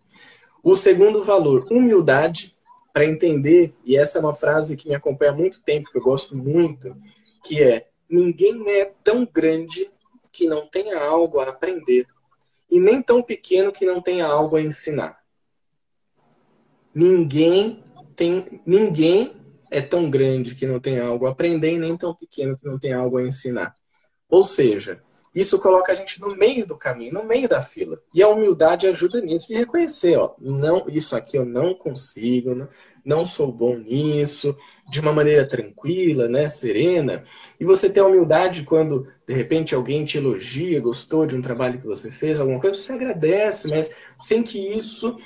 [0.61, 2.55] O segundo valor, humildade,
[2.93, 6.01] para entender, e essa é uma frase que me acompanha há muito tempo, que eu
[6.01, 6.95] gosto muito,
[7.43, 9.89] que é: ninguém é tão grande
[10.31, 12.05] que não tenha algo a aprender,
[12.69, 15.19] e nem tão pequeno que não tenha algo a ensinar.
[16.93, 17.81] Ninguém
[18.15, 19.33] tem, ninguém
[19.71, 22.97] é tão grande que não tenha algo a aprender, nem tão pequeno que não tenha
[22.97, 23.73] algo a ensinar.
[24.29, 25.01] Ou seja,
[25.33, 27.97] isso coloca a gente no meio do caminho, no meio da fila.
[28.13, 32.67] E a humildade ajuda nisso, de reconhecer, ó, não, isso aqui eu não consigo, não,
[33.03, 34.55] não sou bom nisso,
[34.89, 37.23] de uma maneira tranquila, né, serena.
[37.57, 41.79] E você ter a humildade quando, de repente, alguém te elogia, gostou de um trabalho
[41.79, 45.17] que você fez, alguma coisa, você agradece, mas sem que isso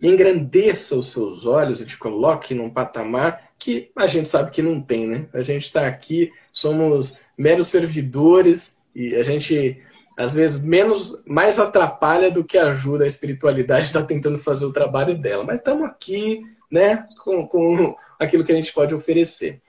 [0.00, 4.78] engrandeça os seus olhos e te coloque num patamar que a gente sabe que não
[4.78, 5.26] tem, né?
[5.32, 9.80] A gente está aqui, somos meros servidores e a gente
[10.14, 15.16] às vezes menos, mais atrapalha do que ajuda a espiritualidade está tentando fazer o trabalho
[15.16, 15.44] dela.
[15.44, 19.62] Mas estamos aqui, né, com, com aquilo que a gente pode oferecer.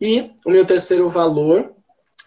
[0.00, 1.70] E o meu terceiro valor,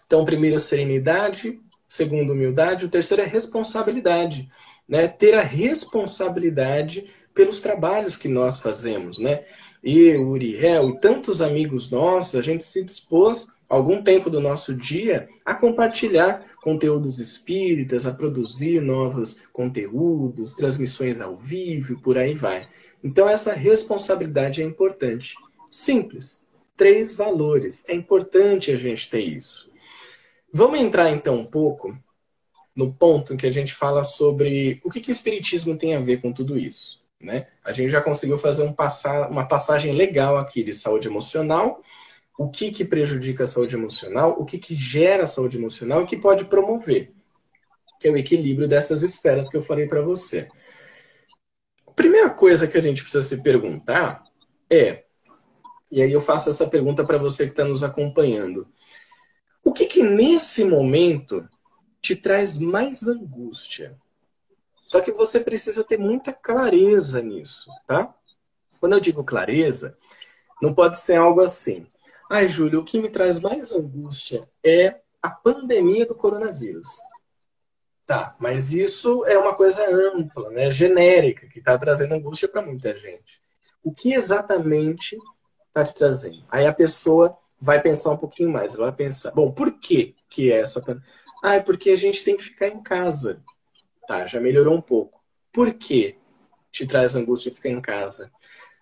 [0.06, 4.48] então, primeiro, serenidade, segundo, humildade, o terceiro é responsabilidade,
[4.88, 5.08] né?
[5.08, 9.40] Ter a responsabilidade pelos trabalhos que nós fazemos, né?
[9.82, 14.74] E o Uriel e tantos amigos nossos, a gente se dispôs algum tempo do nosso
[14.74, 22.66] dia a compartilhar conteúdos espíritas, a produzir novos conteúdos, transmissões ao vivo, por aí vai.
[23.04, 25.34] Então essa responsabilidade é importante.
[25.70, 26.46] Simples.
[26.76, 27.84] Três valores.
[27.88, 29.70] É importante a gente ter isso.
[30.52, 31.96] Vamos entrar então um pouco
[32.74, 36.00] no ponto em que a gente fala sobre o que, que o Espiritismo tem a
[36.00, 37.04] ver com tudo isso.
[37.20, 37.48] Né?
[37.64, 41.82] A gente já conseguiu fazer um passar, uma passagem legal aqui de saúde emocional,
[42.38, 46.06] o que, que prejudica a saúde emocional, o que, que gera a saúde emocional e
[46.06, 47.12] que pode promover,
[48.00, 50.48] que é o equilíbrio dessas esferas que eu falei para você.
[51.86, 54.22] A primeira coisa que a gente precisa se perguntar
[54.70, 55.04] é,
[55.90, 58.68] e aí eu faço essa pergunta para você que está nos acompanhando,
[59.64, 61.48] o que, que nesse momento
[62.00, 63.96] te traz mais angústia?
[64.88, 68.12] Só que você precisa ter muita clareza nisso, tá?
[68.80, 69.98] Quando eu digo clareza,
[70.62, 71.86] não pode ser algo assim.
[72.30, 76.88] Ai, Júlio, o que me traz mais angústia é a pandemia do coronavírus.
[78.06, 82.94] Tá, mas isso é uma coisa ampla, né, genérica, que está trazendo angústia para muita
[82.94, 83.42] gente.
[83.84, 85.18] O que exatamente
[85.66, 86.42] está te trazendo?
[86.50, 88.74] Aí a pessoa vai pensar um pouquinho mais.
[88.74, 91.06] Ela vai pensar, bom, por que que é essa pandemia?
[91.44, 93.44] Ah, é porque a gente tem que ficar em casa.
[94.08, 95.20] Tá, já melhorou um pouco.
[95.52, 96.16] Por que
[96.72, 98.32] te traz angústia ficar em casa?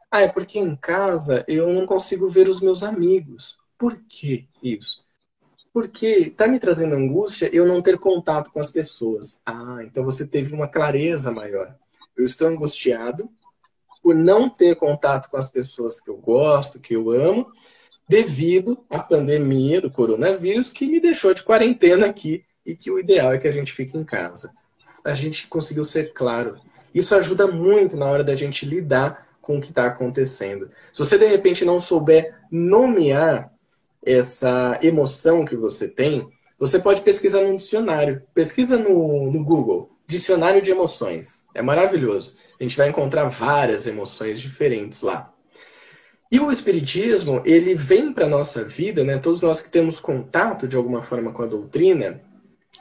[0.08, 3.58] Ah, é porque em casa eu não consigo ver os meus amigos.
[3.76, 5.04] Por que isso?
[5.72, 9.42] Porque está me trazendo angústia eu não ter contato com as pessoas.
[9.44, 11.74] Ah, então você teve uma clareza maior.
[12.16, 13.28] Eu estou angustiado
[14.00, 17.50] por não ter contato com as pessoas que eu gosto, que eu amo,
[18.08, 23.32] devido à pandemia do coronavírus que me deixou de quarentena aqui e que o ideal
[23.32, 24.54] é que a gente fique em casa.
[25.06, 26.56] A gente conseguiu ser claro.
[26.94, 30.68] Isso ajuda muito na hora da gente lidar com o que está acontecendo.
[30.92, 33.52] Se você de repente não souber nomear
[34.04, 38.22] essa emoção que você tem, você pode pesquisar no dicionário.
[38.34, 41.46] Pesquisa no, no Google, dicionário de emoções.
[41.54, 42.38] É maravilhoso.
[42.58, 45.32] A gente vai encontrar várias emoções diferentes lá.
[46.30, 49.18] E o espiritismo, ele vem para nossa vida, né?
[49.18, 52.20] Todos nós que temos contato de alguma forma com a doutrina,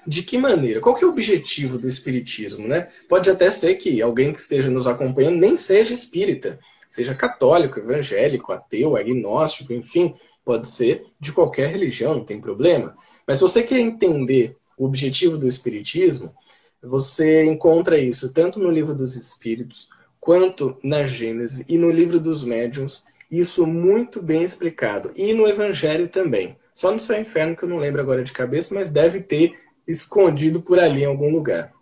[0.05, 0.79] de que maneira?
[0.79, 2.87] Qual que é o objetivo do espiritismo, né?
[3.09, 8.53] Pode até ser que alguém que esteja nos acompanhando nem seja espírita, seja católico, evangélico,
[8.53, 10.13] ateu, agnóstico, enfim,
[10.43, 12.95] pode ser de qualquer religião, não tem problema.
[13.27, 16.33] Mas se você quer entender o objetivo do espiritismo,
[16.81, 19.89] você encontra isso tanto no livro dos espíritos,
[20.19, 25.11] quanto na Gênese e no livro dos médiuns, isso muito bem explicado.
[25.15, 26.55] E no Evangelho também.
[26.73, 29.53] Só no Seu Inferno, que eu não lembro agora de cabeça, mas deve ter
[29.87, 31.73] escondido por ali em algum lugar.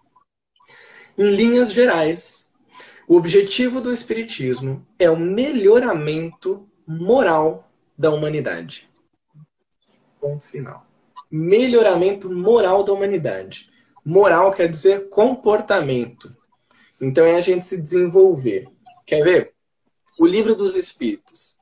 [1.17, 2.53] Em linhas gerais,
[3.07, 8.89] o objetivo do Espiritismo é o melhoramento moral da humanidade.
[10.19, 10.85] Ponto final.
[11.29, 13.69] Melhoramento moral da humanidade.
[14.05, 16.35] Moral quer dizer comportamento.
[17.01, 18.67] Então é a gente se desenvolver.
[19.05, 19.53] Quer ver?
[20.19, 21.57] O livro dos Espíritos.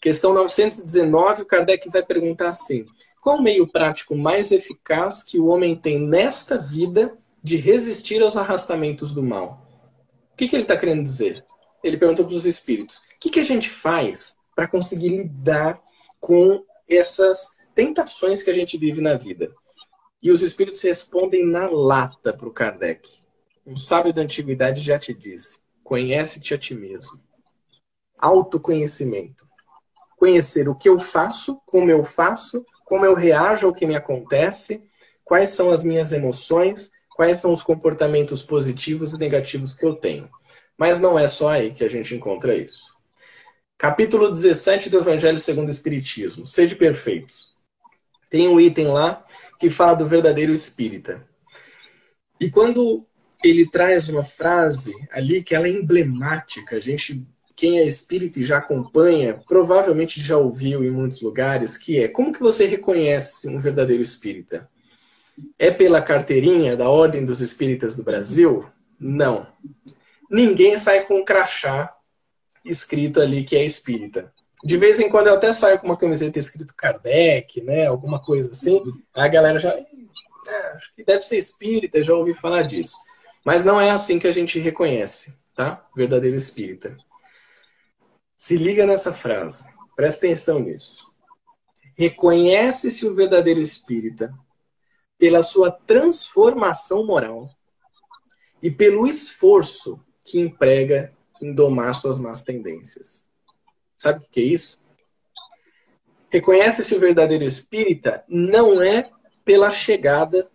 [0.00, 2.86] Questão 919, o Kardec vai perguntar assim:
[3.20, 8.36] qual o meio prático mais eficaz que o homem tem nesta vida de resistir aos
[8.36, 9.66] arrastamentos do mal?
[10.32, 11.44] O que, que ele está querendo dizer?
[11.84, 15.82] Ele pergunta para os espíritos: o que, que a gente faz para conseguir lidar
[16.18, 19.52] com essas tentações que a gente vive na vida?
[20.22, 23.08] E os espíritos respondem na lata para o Kardec.
[23.66, 27.20] Um sábio da antiguidade já te disse: conhece-te a ti mesmo.
[28.18, 29.46] Autoconhecimento.
[30.16, 34.82] Conhecer o que eu faço, como eu faço como eu reajo ao que me acontece,
[35.22, 40.28] quais são as minhas emoções, quais são os comportamentos positivos e negativos que eu tenho.
[40.76, 42.96] Mas não é só aí que a gente encontra isso.
[43.78, 46.44] Capítulo 17 do Evangelho segundo o Espiritismo.
[46.44, 47.54] Sede perfeitos.
[48.28, 49.24] Tem um item lá
[49.56, 51.24] que fala do verdadeiro espírita.
[52.40, 53.06] E quando
[53.44, 57.24] ele traz uma frase ali que ela é emblemática, a gente
[57.60, 62.32] quem é espírita e já acompanha, provavelmente já ouviu em muitos lugares, que é como
[62.32, 64.66] que você reconhece um verdadeiro espírita?
[65.58, 68.64] É pela carteirinha da Ordem dos Espíritas do Brasil?
[68.98, 69.46] Não.
[70.30, 71.94] Ninguém sai com um crachá
[72.64, 74.32] escrito ali que é espírita.
[74.64, 77.84] De vez em quando eu até saio com uma camiseta escrito Kardec, né?
[77.84, 78.82] Alguma coisa assim.
[79.12, 79.74] A galera já.
[79.74, 82.96] é, acho que deve ser espírita, já ouvi falar disso.
[83.44, 85.86] Mas não é assim que a gente reconhece, tá?
[85.94, 86.96] Verdadeiro espírita.
[88.40, 91.12] Se liga nessa frase, presta atenção nisso.
[91.94, 94.32] Reconhece-se o verdadeiro espírita
[95.18, 97.50] pela sua transformação moral
[98.62, 101.12] e pelo esforço que emprega
[101.42, 103.28] em domar suas más tendências.
[103.94, 104.86] Sabe o que é isso?
[106.30, 109.10] Reconhece-se o verdadeiro espírita não é
[109.44, 110.50] pela chegada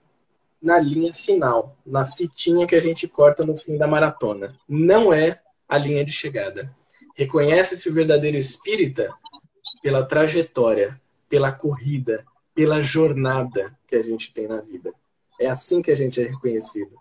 [0.59, 4.57] na linha final, na fitinha que a gente corta no fim da maratona.
[4.67, 6.75] Não é a linha de chegada.
[7.15, 9.13] Reconhece-se o verdadeiro espírita
[9.81, 10.99] pela trajetória,
[11.29, 14.93] pela corrida, pela jornada que a gente tem na vida.
[15.39, 16.95] É assim que a gente é reconhecido.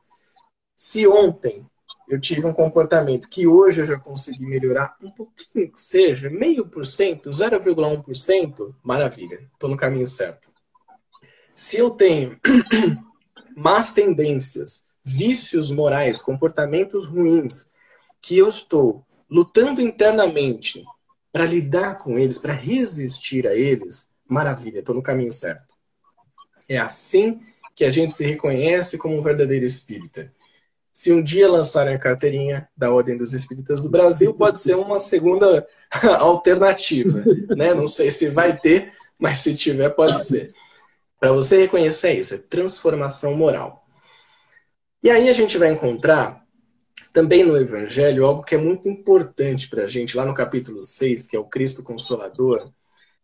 [0.76, 1.64] Se ontem
[2.08, 6.68] eu tive um comportamento que hoje eu já consegui melhorar um pouquinho que seja, meio
[6.68, 10.52] por cento, 0,1%, maravilha, estou no caminho certo.
[11.54, 12.38] Se eu tenho
[13.56, 17.70] más tendências, vícios morais, comportamentos ruins,
[18.20, 19.04] que eu estou
[19.34, 20.84] lutando internamente
[21.32, 25.74] para lidar com eles, para resistir a eles, maravilha, estou no caminho certo.
[26.68, 27.40] É assim
[27.74, 30.32] que a gente se reconhece como um verdadeiro espírita.
[30.92, 35.00] Se um dia lançarem a carteirinha da Ordem dos Espíritas do Brasil, pode ser uma
[35.00, 35.66] segunda
[36.20, 37.24] alternativa.
[37.56, 37.74] Né?
[37.74, 40.54] Não sei se vai ter, mas se tiver, pode ser.
[41.18, 43.84] Para você reconhecer isso, é transformação moral.
[45.02, 46.43] E aí a gente vai encontrar
[47.14, 51.28] também no Evangelho algo que é muito importante para a gente, lá no capítulo 6,
[51.28, 52.72] que é o Cristo Consolador,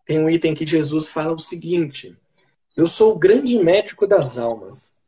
[0.06, 2.16] tem um item que Jesus fala o seguinte:
[2.76, 5.00] Eu sou o grande médico das almas,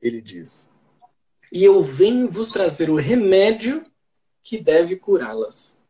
[0.00, 0.70] ele diz,
[1.52, 3.84] e eu venho vos trazer o remédio
[4.40, 5.82] que deve curá-las.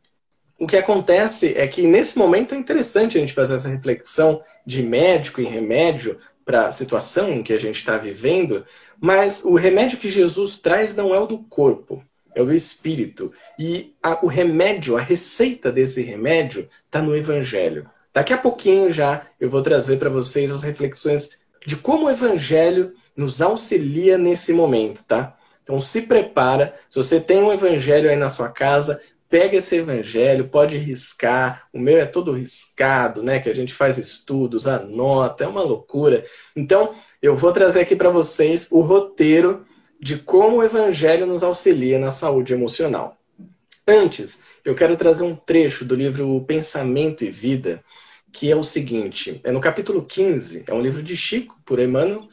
[0.58, 4.82] O que acontece é que nesse momento é interessante a gente fazer essa reflexão de
[4.82, 8.64] médico e remédio, para a situação que a gente está vivendo,
[8.98, 12.02] mas o remédio que Jesus traz não é o do corpo,
[12.34, 13.32] é o espírito.
[13.58, 17.88] E a, o remédio, a receita desse remédio, está no Evangelho.
[18.12, 22.92] Daqui a pouquinho já eu vou trazer para vocês as reflexões de como o Evangelho
[23.16, 25.36] nos auxilia nesse momento, tá?
[25.62, 30.48] Então se prepara, se você tem um evangelho aí na sua casa, pega esse evangelho,
[30.48, 31.68] pode riscar.
[31.74, 33.38] O meu é todo riscado, né?
[33.38, 36.24] Que a gente faz estudos, anota, é uma loucura.
[36.56, 39.66] Então, eu vou trazer aqui para vocês o roteiro
[39.98, 43.16] de como o evangelho nos auxilia na saúde emocional.
[43.86, 47.82] Antes, eu quero trazer um trecho do livro Pensamento e Vida,
[48.32, 52.28] que é o seguinte: é no capítulo 15, é um livro de Chico, por Emmanuel.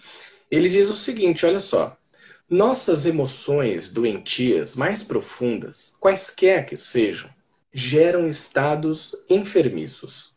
[0.51, 1.97] Ele diz o seguinte: olha só.
[2.47, 7.27] Nossas emoções doentias mais profundas, quaisquer que sejam,
[7.73, 10.35] geram estados enfermiços.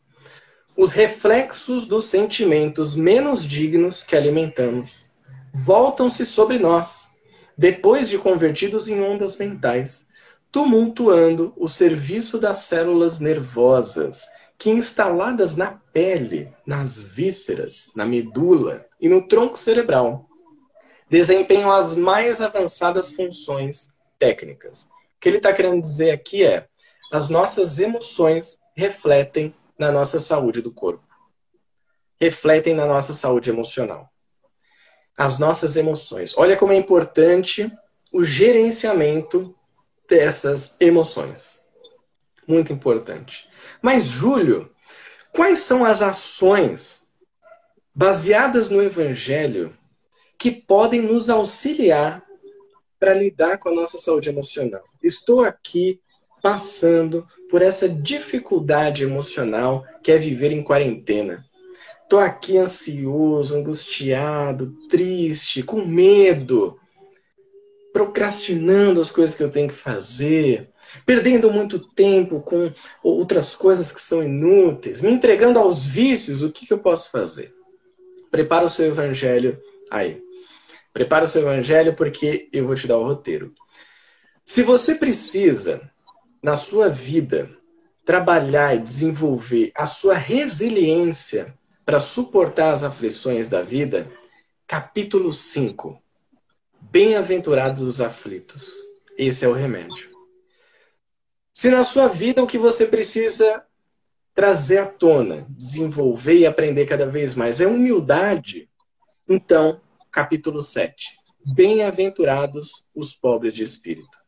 [0.74, 5.06] Os reflexos dos sentimentos menos dignos que alimentamos
[5.52, 7.07] voltam-se sobre nós,
[7.58, 10.10] depois de convertidos em ondas mentais,
[10.52, 19.08] tumultuando o serviço das células nervosas que instaladas na pele, nas vísceras, na medula e
[19.08, 20.28] no tronco cerebral
[21.10, 24.84] desempenham as mais avançadas funções técnicas.
[24.84, 26.68] O que ele está querendo dizer aqui é:
[27.12, 31.04] as nossas emoções refletem na nossa saúde do corpo,
[32.20, 34.12] refletem na nossa saúde emocional.
[35.18, 36.32] As nossas emoções.
[36.36, 37.70] Olha como é importante
[38.12, 39.54] o gerenciamento
[40.08, 41.64] dessas emoções.
[42.46, 43.48] Muito importante.
[43.82, 44.70] Mas, Júlio,
[45.32, 47.08] quais são as ações
[47.94, 49.76] baseadas no Evangelho
[50.38, 52.24] que podem nos auxiliar
[52.98, 54.82] para lidar com a nossa saúde emocional.
[55.02, 56.00] Estou aqui
[56.42, 61.44] passando por essa dificuldade emocional que é viver em quarentena.
[62.08, 66.80] Estou aqui ansioso, angustiado, triste, com medo,
[67.92, 70.70] procrastinando as coisas que eu tenho que fazer,
[71.04, 76.40] perdendo muito tempo com outras coisas que são inúteis, me entregando aos vícios.
[76.40, 77.54] O que, que eu posso fazer?
[78.30, 80.22] Prepara o seu evangelho aí.
[80.94, 83.52] Prepara o seu evangelho porque eu vou te dar o roteiro.
[84.46, 85.90] Se você precisa,
[86.42, 87.50] na sua vida,
[88.02, 91.54] trabalhar e desenvolver a sua resiliência
[91.88, 94.12] para suportar as aflições da vida,
[94.66, 95.98] capítulo 5.
[96.82, 98.74] Bem-aventurados os aflitos.
[99.16, 100.10] Esse é o remédio.
[101.50, 103.64] Se na sua vida o que você precisa
[104.34, 108.68] trazer à tona, desenvolver e aprender cada vez mais é humildade,
[109.26, 109.80] então
[110.12, 111.18] capítulo 7.
[111.54, 114.18] Bem-aventurados os pobres de espírito.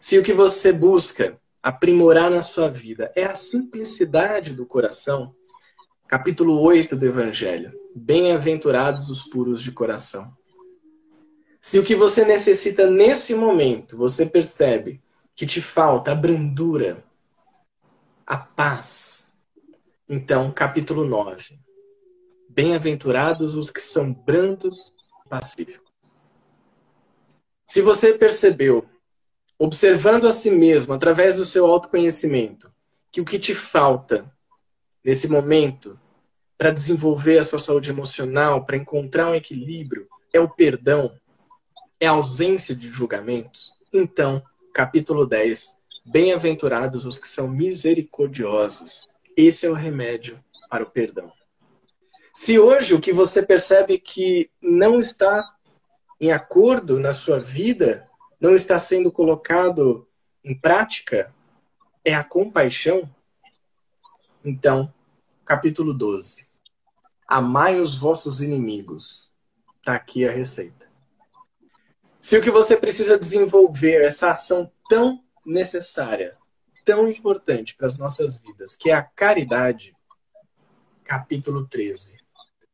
[0.00, 5.36] Se o que você busca aprimorar na sua vida é a simplicidade do coração,
[6.08, 7.78] capítulo 8 do Evangelho.
[7.94, 10.34] Bem-aventurados os puros de coração.
[11.60, 15.02] Se o que você necessita nesse momento, você percebe
[15.36, 17.04] que te falta a brandura,
[18.26, 19.38] a paz,
[20.08, 21.60] então, capítulo 9.
[22.48, 24.94] Bem-aventurados os que são brandos
[25.26, 25.92] e pacíficos.
[27.66, 28.88] Se você percebeu,
[29.58, 32.72] observando a si mesmo, através do seu autoconhecimento,
[33.12, 34.32] que o que te falta
[35.04, 35.98] nesse momento
[36.56, 41.12] para desenvolver a sua saúde emocional, para encontrar um equilíbrio, é o perdão,
[42.00, 44.42] é a ausência de julgamentos, então,
[44.74, 49.08] capítulo 10, bem-aventurados os que são misericordiosos.
[49.36, 51.32] Esse é o remédio para o perdão.
[52.34, 55.44] Se hoje o que você percebe que não está
[56.20, 58.08] em acordo na sua vida,
[58.40, 60.06] não está sendo colocado
[60.44, 61.34] em prática,
[62.04, 63.08] é a compaixão,
[64.48, 64.92] então,
[65.44, 66.46] capítulo 12.
[67.26, 69.30] Amai os vossos inimigos.
[69.76, 70.88] Está aqui a receita.
[72.18, 76.36] Se o que você precisa desenvolver, essa ação tão necessária,
[76.84, 79.94] tão importante para as nossas vidas, que é a caridade,
[81.04, 82.18] capítulo 13.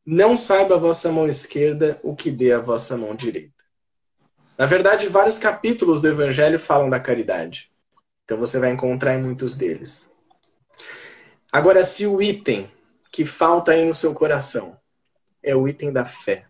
[0.07, 3.53] Não saiba a vossa mão esquerda o que dê a vossa mão direita.
[4.57, 7.73] Na verdade, vários capítulos do Evangelho falam da caridade.
[8.25, 10.14] Então você vai encontrar em muitos deles.
[11.55, 12.69] Agora, se o item
[13.13, 14.77] que falta aí no seu coração
[15.41, 16.47] é o item da fé,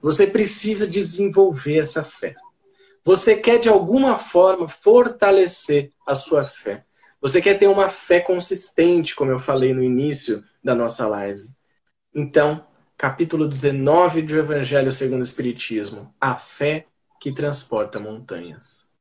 [0.00, 2.36] você precisa desenvolver essa fé.
[3.02, 6.84] Você quer de alguma forma fortalecer a sua fé.
[7.20, 11.42] Você quer ter uma fé consistente, como eu falei no início da nossa live.
[12.14, 12.64] Então,
[12.96, 16.86] capítulo 19 do Evangelho segundo o Espiritismo, a fé
[17.20, 18.93] que transporta montanhas.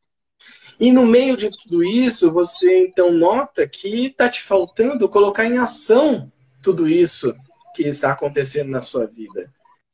[0.79, 5.57] E no meio de tudo isso, você então nota que está te faltando colocar em
[5.57, 6.31] ação
[6.61, 7.35] tudo isso
[7.75, 9.53] que está acontecendo na sua vida.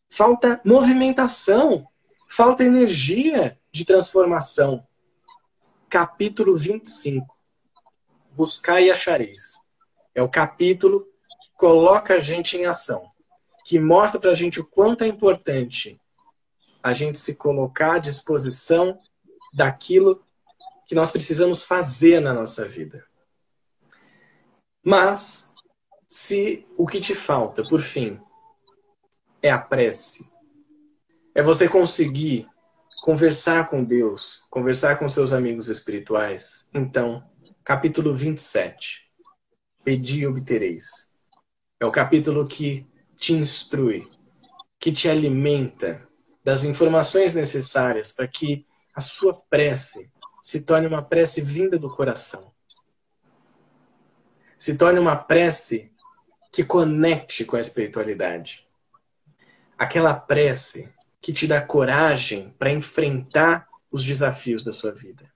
[0.10, 1.88] Falta movimentação,
[2.28, 4.86] falta energia de transformação.
[5.90, 7.26] Capítulo 25.
[8.32, 9.60] Buscar e achareis.
[10.16, 11.08] É o capítulo
[11.56, 13.06] coloca a gente em ação,
[13.66, 16.00] que mostra para a gente o quanto é importante
[16.82, 18.98] a gente se colocar à disposição
[19.54, 20.24] daquilo
[20.90, 23.06] que nós precisamos fazer na nossa vida.
[24.84, 25.54] Mas,
[26.08, 28.20] se o que te falta, por fim,
[29.40, 30.28] é a prece,
[31.36, 32.48] é você conseguir
[33.04, 37.24] conversar com Deus, conversar com seus amigos espirituais, então,
[37.64, 39.08] capítulo 27,
[39.84, 41.14] Pedi e obtereis.
[41.80, 44.10] É o capítulo que te instrui,
[44.80, 46.10] que te alimenta
[46.44, 48.66] das informações necessárias para que
[48.96, 50.12] a sua prece
[50.44, 52.52] se torne uma prece vinda do coração.
[54.58, 55.92] Se torne uma prece
[56.52, 58.68] que conecte com a espiritualidade.
[59.78, 65.32] Aquela prece que te dá coragem para enfrentar os desafios da sua vida.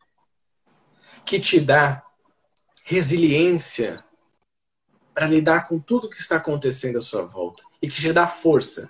[1.25, 2.03] Que te dá
[2.85, 4.03] resiliência
[5.13, 8.89] para lidar com tudo que está acontecendo à sua volta e que te dá força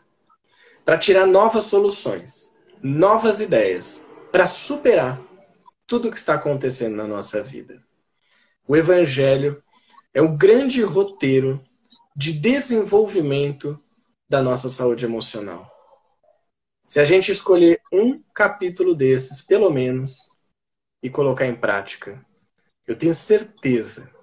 [0.86, 5.20] para tirar novas soluções, novas ideias, para superar
[5.86, 7.84] tudo o que está acontecendo na nossa vida.
[8.68, 9.62] O Evangelho
[10.14, 11.64] é o grande roteiro
[12.16, 13.80] de desenvolvimento
[14.30, 15.70] da nossa saúde emocional.
[16.86, 20.32] Se a gente escolher um capítulo desses, pelo menos,
[21.02, 22.24] e colocar em prática,
[22.88, 24.14] eu tenho certeza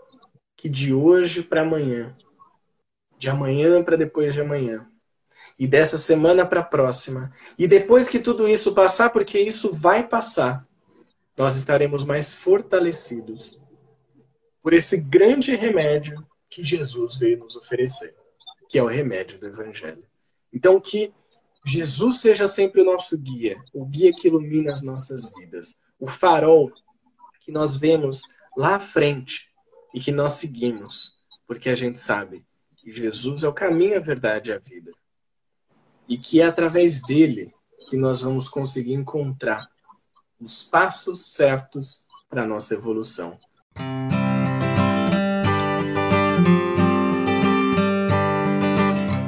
[0.56, 2.16] que de hoje para amanhã,
[3.18, 4.86] de amanhã para depois de amanhã,
[5.58, 10.06] e dessa semana para a próxima, e depois que tudo isso passar, porque isso vai
[10.06, 10.66] passar,
[11.40, 13.58] nós estaremos mais fortalecidos
[14.62, 18.14] por esse grande remédio que Jesus veio nos oferecer,
[18.68, 20.04] que é o remédio do Evangelho.
[20.52, 21.14] Então, que
[21.64, 26.70] Jesus seja sempre o nosso guia, o guia que ilumina as nossas vidas, o farol
[27.40, 28.20] que nós vemos
[28.54, 29.50] lá à frente
[29.94, 32.44] e que nós seguimos, porque a gente sabe
[32.76, 34.92] que Jesus é o caminho, a verdade e a vida.
[36.06, 37.50] E que é através dele
[37.88, 39.69] que nós vamos conseguir encontrar
[40.40, 43.38] os passos certos para a nossa evolução.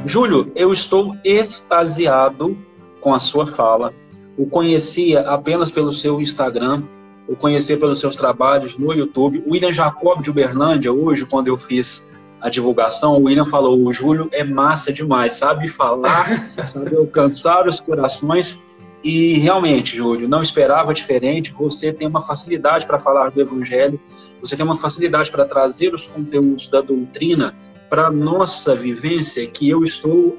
[0.06, 2.56] Júlio, eu estou extasiado
[3.00, 3.94] com a sua fala.
[4.36, 6.82] O conhecia apenas pelo seu Instagram
[7.28, 9.42] o conhecer pelos seus trabalhos no YouTube.
[9.46, 13.92] O William Jacob de Uberlândia, hoje, quando eu fiz a divulgação, o William falou: o
[13.92, 18.66] Júlio é massa demais, sabe falar, sabe alcançar os corações.
[19.02, 21.52] E realmente, Júlio, não esperava diferente.
[21.52, 24.00] Você tem uma facilidade para falar do Evangelho,
[24.40, 27.54] você tem uma facilidade para trazer os conteúdos da doutrina
[27.88, 30.38] para nossa vivência que eu estou,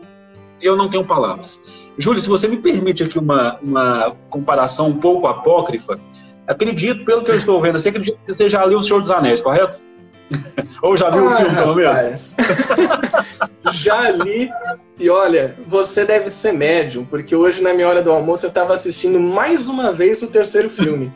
[0.62, 1.64] eu não tenho palavras.
[1.98, 6.00] Júlio, se você me permite aqui uma, uma comparação um pouco apócrifa,
[6.48, 9.12] acredito, pelo que eu estou vendo, você acredita que você já leu O Senhor dos
[9.12, 9.80] Anéis, correto?
[10.82, 12.36] Ou já viu ah, o filme, pelo menos?
[13.72, 14.50] já li.
[15.00, 18.74] E olha, você deve ser médium, porque hoje, na minha hora do almoço, eu estava
[18.74, 21.12] assistindo mais uma vez o terceiro filme.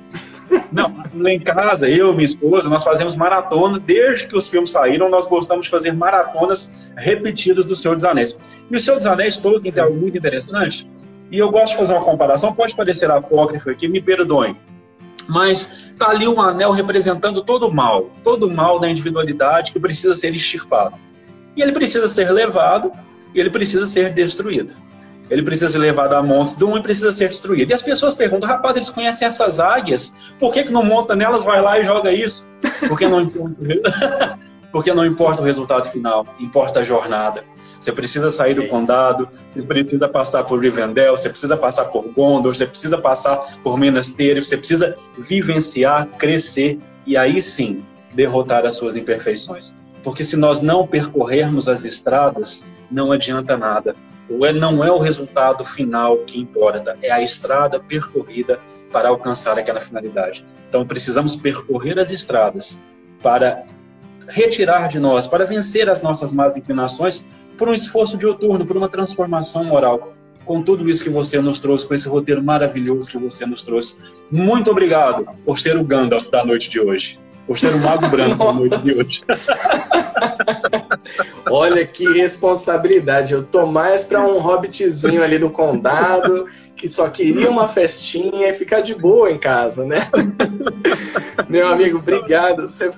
[0.72, 3.80] Não, lá em casa, eu e minha esposa, nós fazemos maratona.
[3.80, 8.38] Desde que os filmes saíram, nós gostamos de fazer maratonas repetidas do Senhor dos Anéis.
[8.72, 10.90] E o Senhor dos Anéis todo tem algo muito interessante.
[11.30, 14.56] E eu gosto de fazer uma comparação, pode parecer apócrifo aqui, me perdoem
[15.28, 19.80] mas está ali um anel representando todo o mal, todo o mal da individualidade que
[19.80, 20.98] precisa ser extirpado.
[21.56, 22.92] E ele precisa ser levado
[23.34, 24.74] e ele precisa ser destruído.
[25.30, 27.70] Ele precisa ser levado a Montes Doom e precisa ser destruído.
[27.70, 31.44] E as pessoas perguntam, rapaz, eles conhecem essas águias, por que, que não monta nelas,
[31.44, 32.50] vai lá e joga isso?
[32.88, 33.56] Porque não importa,
[34.72, 37.44] porque não importa o resultado final, importa a jornada.
[37.80, 42.56] Você precisa sair do condado, você precisa passar por Rivendell, você precisa passar por Gondor,
[42.56, 48.76] você precisa passar por Minas Tirith, você precisa vivenciar, crescer e aí sim derrotar as
[48.76, 49.80] suas imperfeições.
[50.04, 53.96] Porque se nós não percorrermos as estradas, não adianta nada.
[54.30, 58.60] É, não é o resultado final que importa, é a estrada percorrida
[58.92, 60.46] para alcançar aquela finalidade.
[60.68, 62.86] Então precisamos percorrer as estradas
[63.22, 63.64] para
[64.28, 67.26] retirar de nós, para vencer as nossas más inclinações,
[67.58, 70.14] por um esforço dioturno, por uma transformação moral.
[70.46, 73.98] Com tudo isso que você nos trouxe, com esse roteiro maravilhoso que você nos trouxe.
[74.32, 77.20] Muito obrigado por ser o Gandalf da noite de hoje.
[77.46, 79.22] Por ser o Mago Branco da noite de hoje.
[81.50, 83.34] Olha que responsabilidade.
[83.34, 88.54] Eu tô mais para um hobbitzinho ali do condado que só queria uma festinha e
[88.54, 90.08] ficar de boa em casa, né?
[91.50, 92.68] Meu amigo, obrigado.
[92.68, 92.92] Você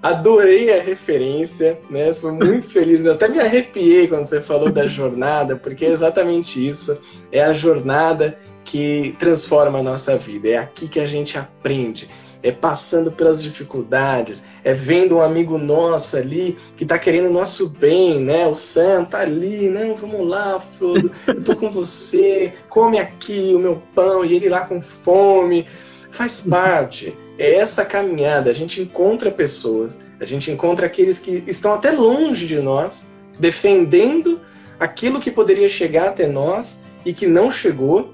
[0.00, 2.12] Adorei a referência, né?
[2.12, 3.04] Foi muito feliz.
[3.04, 6.98] Eu até me arrepiei quando você falou da jornada, porque é exatamente isso.
[7.32, 10.48] É a jornada que transforma a nossa vida.
[10.50, 12.08] É aqui que a gente aprende.
[12.40, 17.68] É passando pelas dificuldades, é vendo um amigo nosso ali que tá querendo o nosso
[17.68, 18.46] bem, né?
[18.46, 23.58] O Sam tá ali, não, vamos lá, Frodo, eu tô com você, come aqui o
[23.58, 25.66] meu pão, e ele lá com fome.
[26.12, 28.50] Faz parte é essa caminhada.
[28.50, 33.06] A gente encontra pessoas, a gente encontra aqueles que estão até longe de nós,
[33.38, 34.40] defendendo
[34.78, 38.12] aquilo que poderia chegar até nós e que não chegou,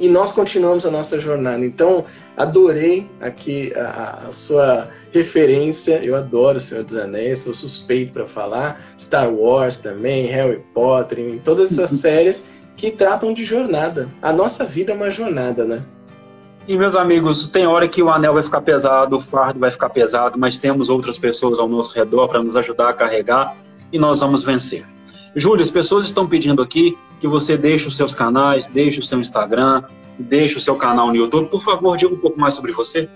[0.00, 1.64] e nós continuamos a nossa jornada.
[1.64, 2.04] Então,
[2.36, 6.02] adorei aqui a, a sua referência.
[6.02, 8.82] Eu adoro O Senhor dos Anéis, sou suspeito para falar.
[8.98, 12.46] Star Wars também, Harry Potter, em todas essas séries
[12.76, 14.08] que tratam de jornada.
[14.20, 15.84] A nossa vida é uma jornada, né?
[16.66, 19.90] E, meus amigos, tem hora que o anel vai ficar pesado, o fardo vai ficar
[19.90, 23.56] pesado, mas temos outras pessoas ao nosso redor para nos ajudar a carregar
[23.92, 24.86] e nós vamos vencer.
[25.34, 29.18] Júlio, as pessoas estão pedindo aqui que você deixe os seus canais, deixe o seu
[29.18, 29.82] Instagram,
[30.18, 31.48] deixe o seu canal no YouTube.
[31.48, 33.08] Por favor, diga um pouco mais sobre você.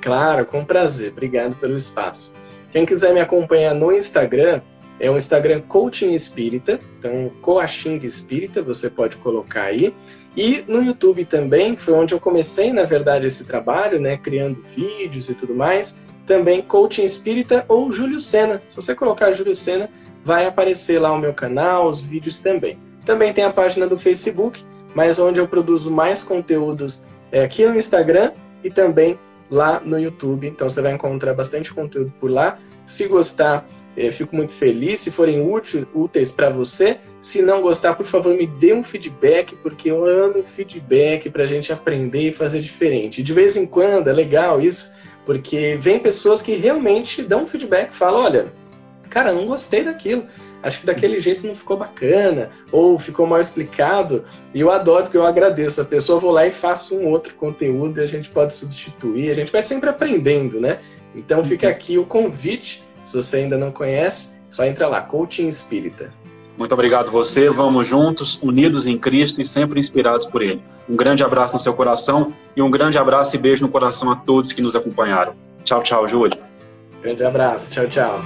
[0.00, 1.12] Claro, com prazer.
[1.12, 2.32] Obrigado pelo espaço.
[2.70, 4.62] Quem quiser me acompanhar no Instagram,
[5.00, 9.94] é um Instagram Coaching Espírita, então Coaching Espírita, você pode colocar aí.
[10.36, 15.28] E no YouTube também, foi onde eu comecei, na verdade, esse trabalho, né, criando vídeos
[15.28, 16.00] e tudo mais.
[16.26, 18.62] Também Coaching Espírita ou Júlio Sena.
[18.68, 19.88] Se você colocar Júlio Sena,
[20.24, 22.78] vai aparecer lá o meu canal, os vídeos também.
[23.04, 24.62] Também tem a página do Facebook,
[24.94, 28.32] mas onde eu produzo mais conteúdos é aqui no Instagram
[28.62, 29.18] e também
[29.50, 30.46] lá no YouTube.
[30.46, 32.58] Então você vai encontrar bastante conteúdo por lá.
[32.86, 33.66] Se gostar,
[33.98, 35.40] eu fico muito feliz se forem
[35.92, 36.98] úteis para você.
[37.20, 41.46] Se não gostar, por favor, me dê um feedback, porque eu amo feedback para a
[41.46, 43.22] gente aprender e fazer diferente.
[43.22, 44.94] De vez em quando é legal isso,
[45.26, 48.52] porque vem pessoas que realmente dão feedback, falam: olha,
[49.10, 50.24] cara, não gostei daquilo.
[50.62, 54.24] Acho que daquele jeito não ficou bacana, ou ficou mal explicado.
[54.54, 55.80] E eu adoro, porque eu agradeço.
[55.80, 59.30] A pessoa, vou lá e faço um outro conteúdo e a gente pode substituir.
[59.30, 60.78] A gente vai sempre aprendendo, né?
[61.14, 61.72] Então fica uhum.
[61.72, 66.12] aqui o convite se você ainda não conhece, só entra lá, Coaching Espírita.
[66.58, 70.62] Muito obrigado você, vamos juntos, unidos em Cristo e sempre inspirados por Ele.
[70.86, 74.16] Um grande abraço no seu coração e um grande abraço e beijo no coração a
[74.16, 75.34] todos que nos acompanharam.
[75.64, 76.38] Tchau, tchau, Júlio.
[77.00, 78.20] Grande abraço, tchau, tchau.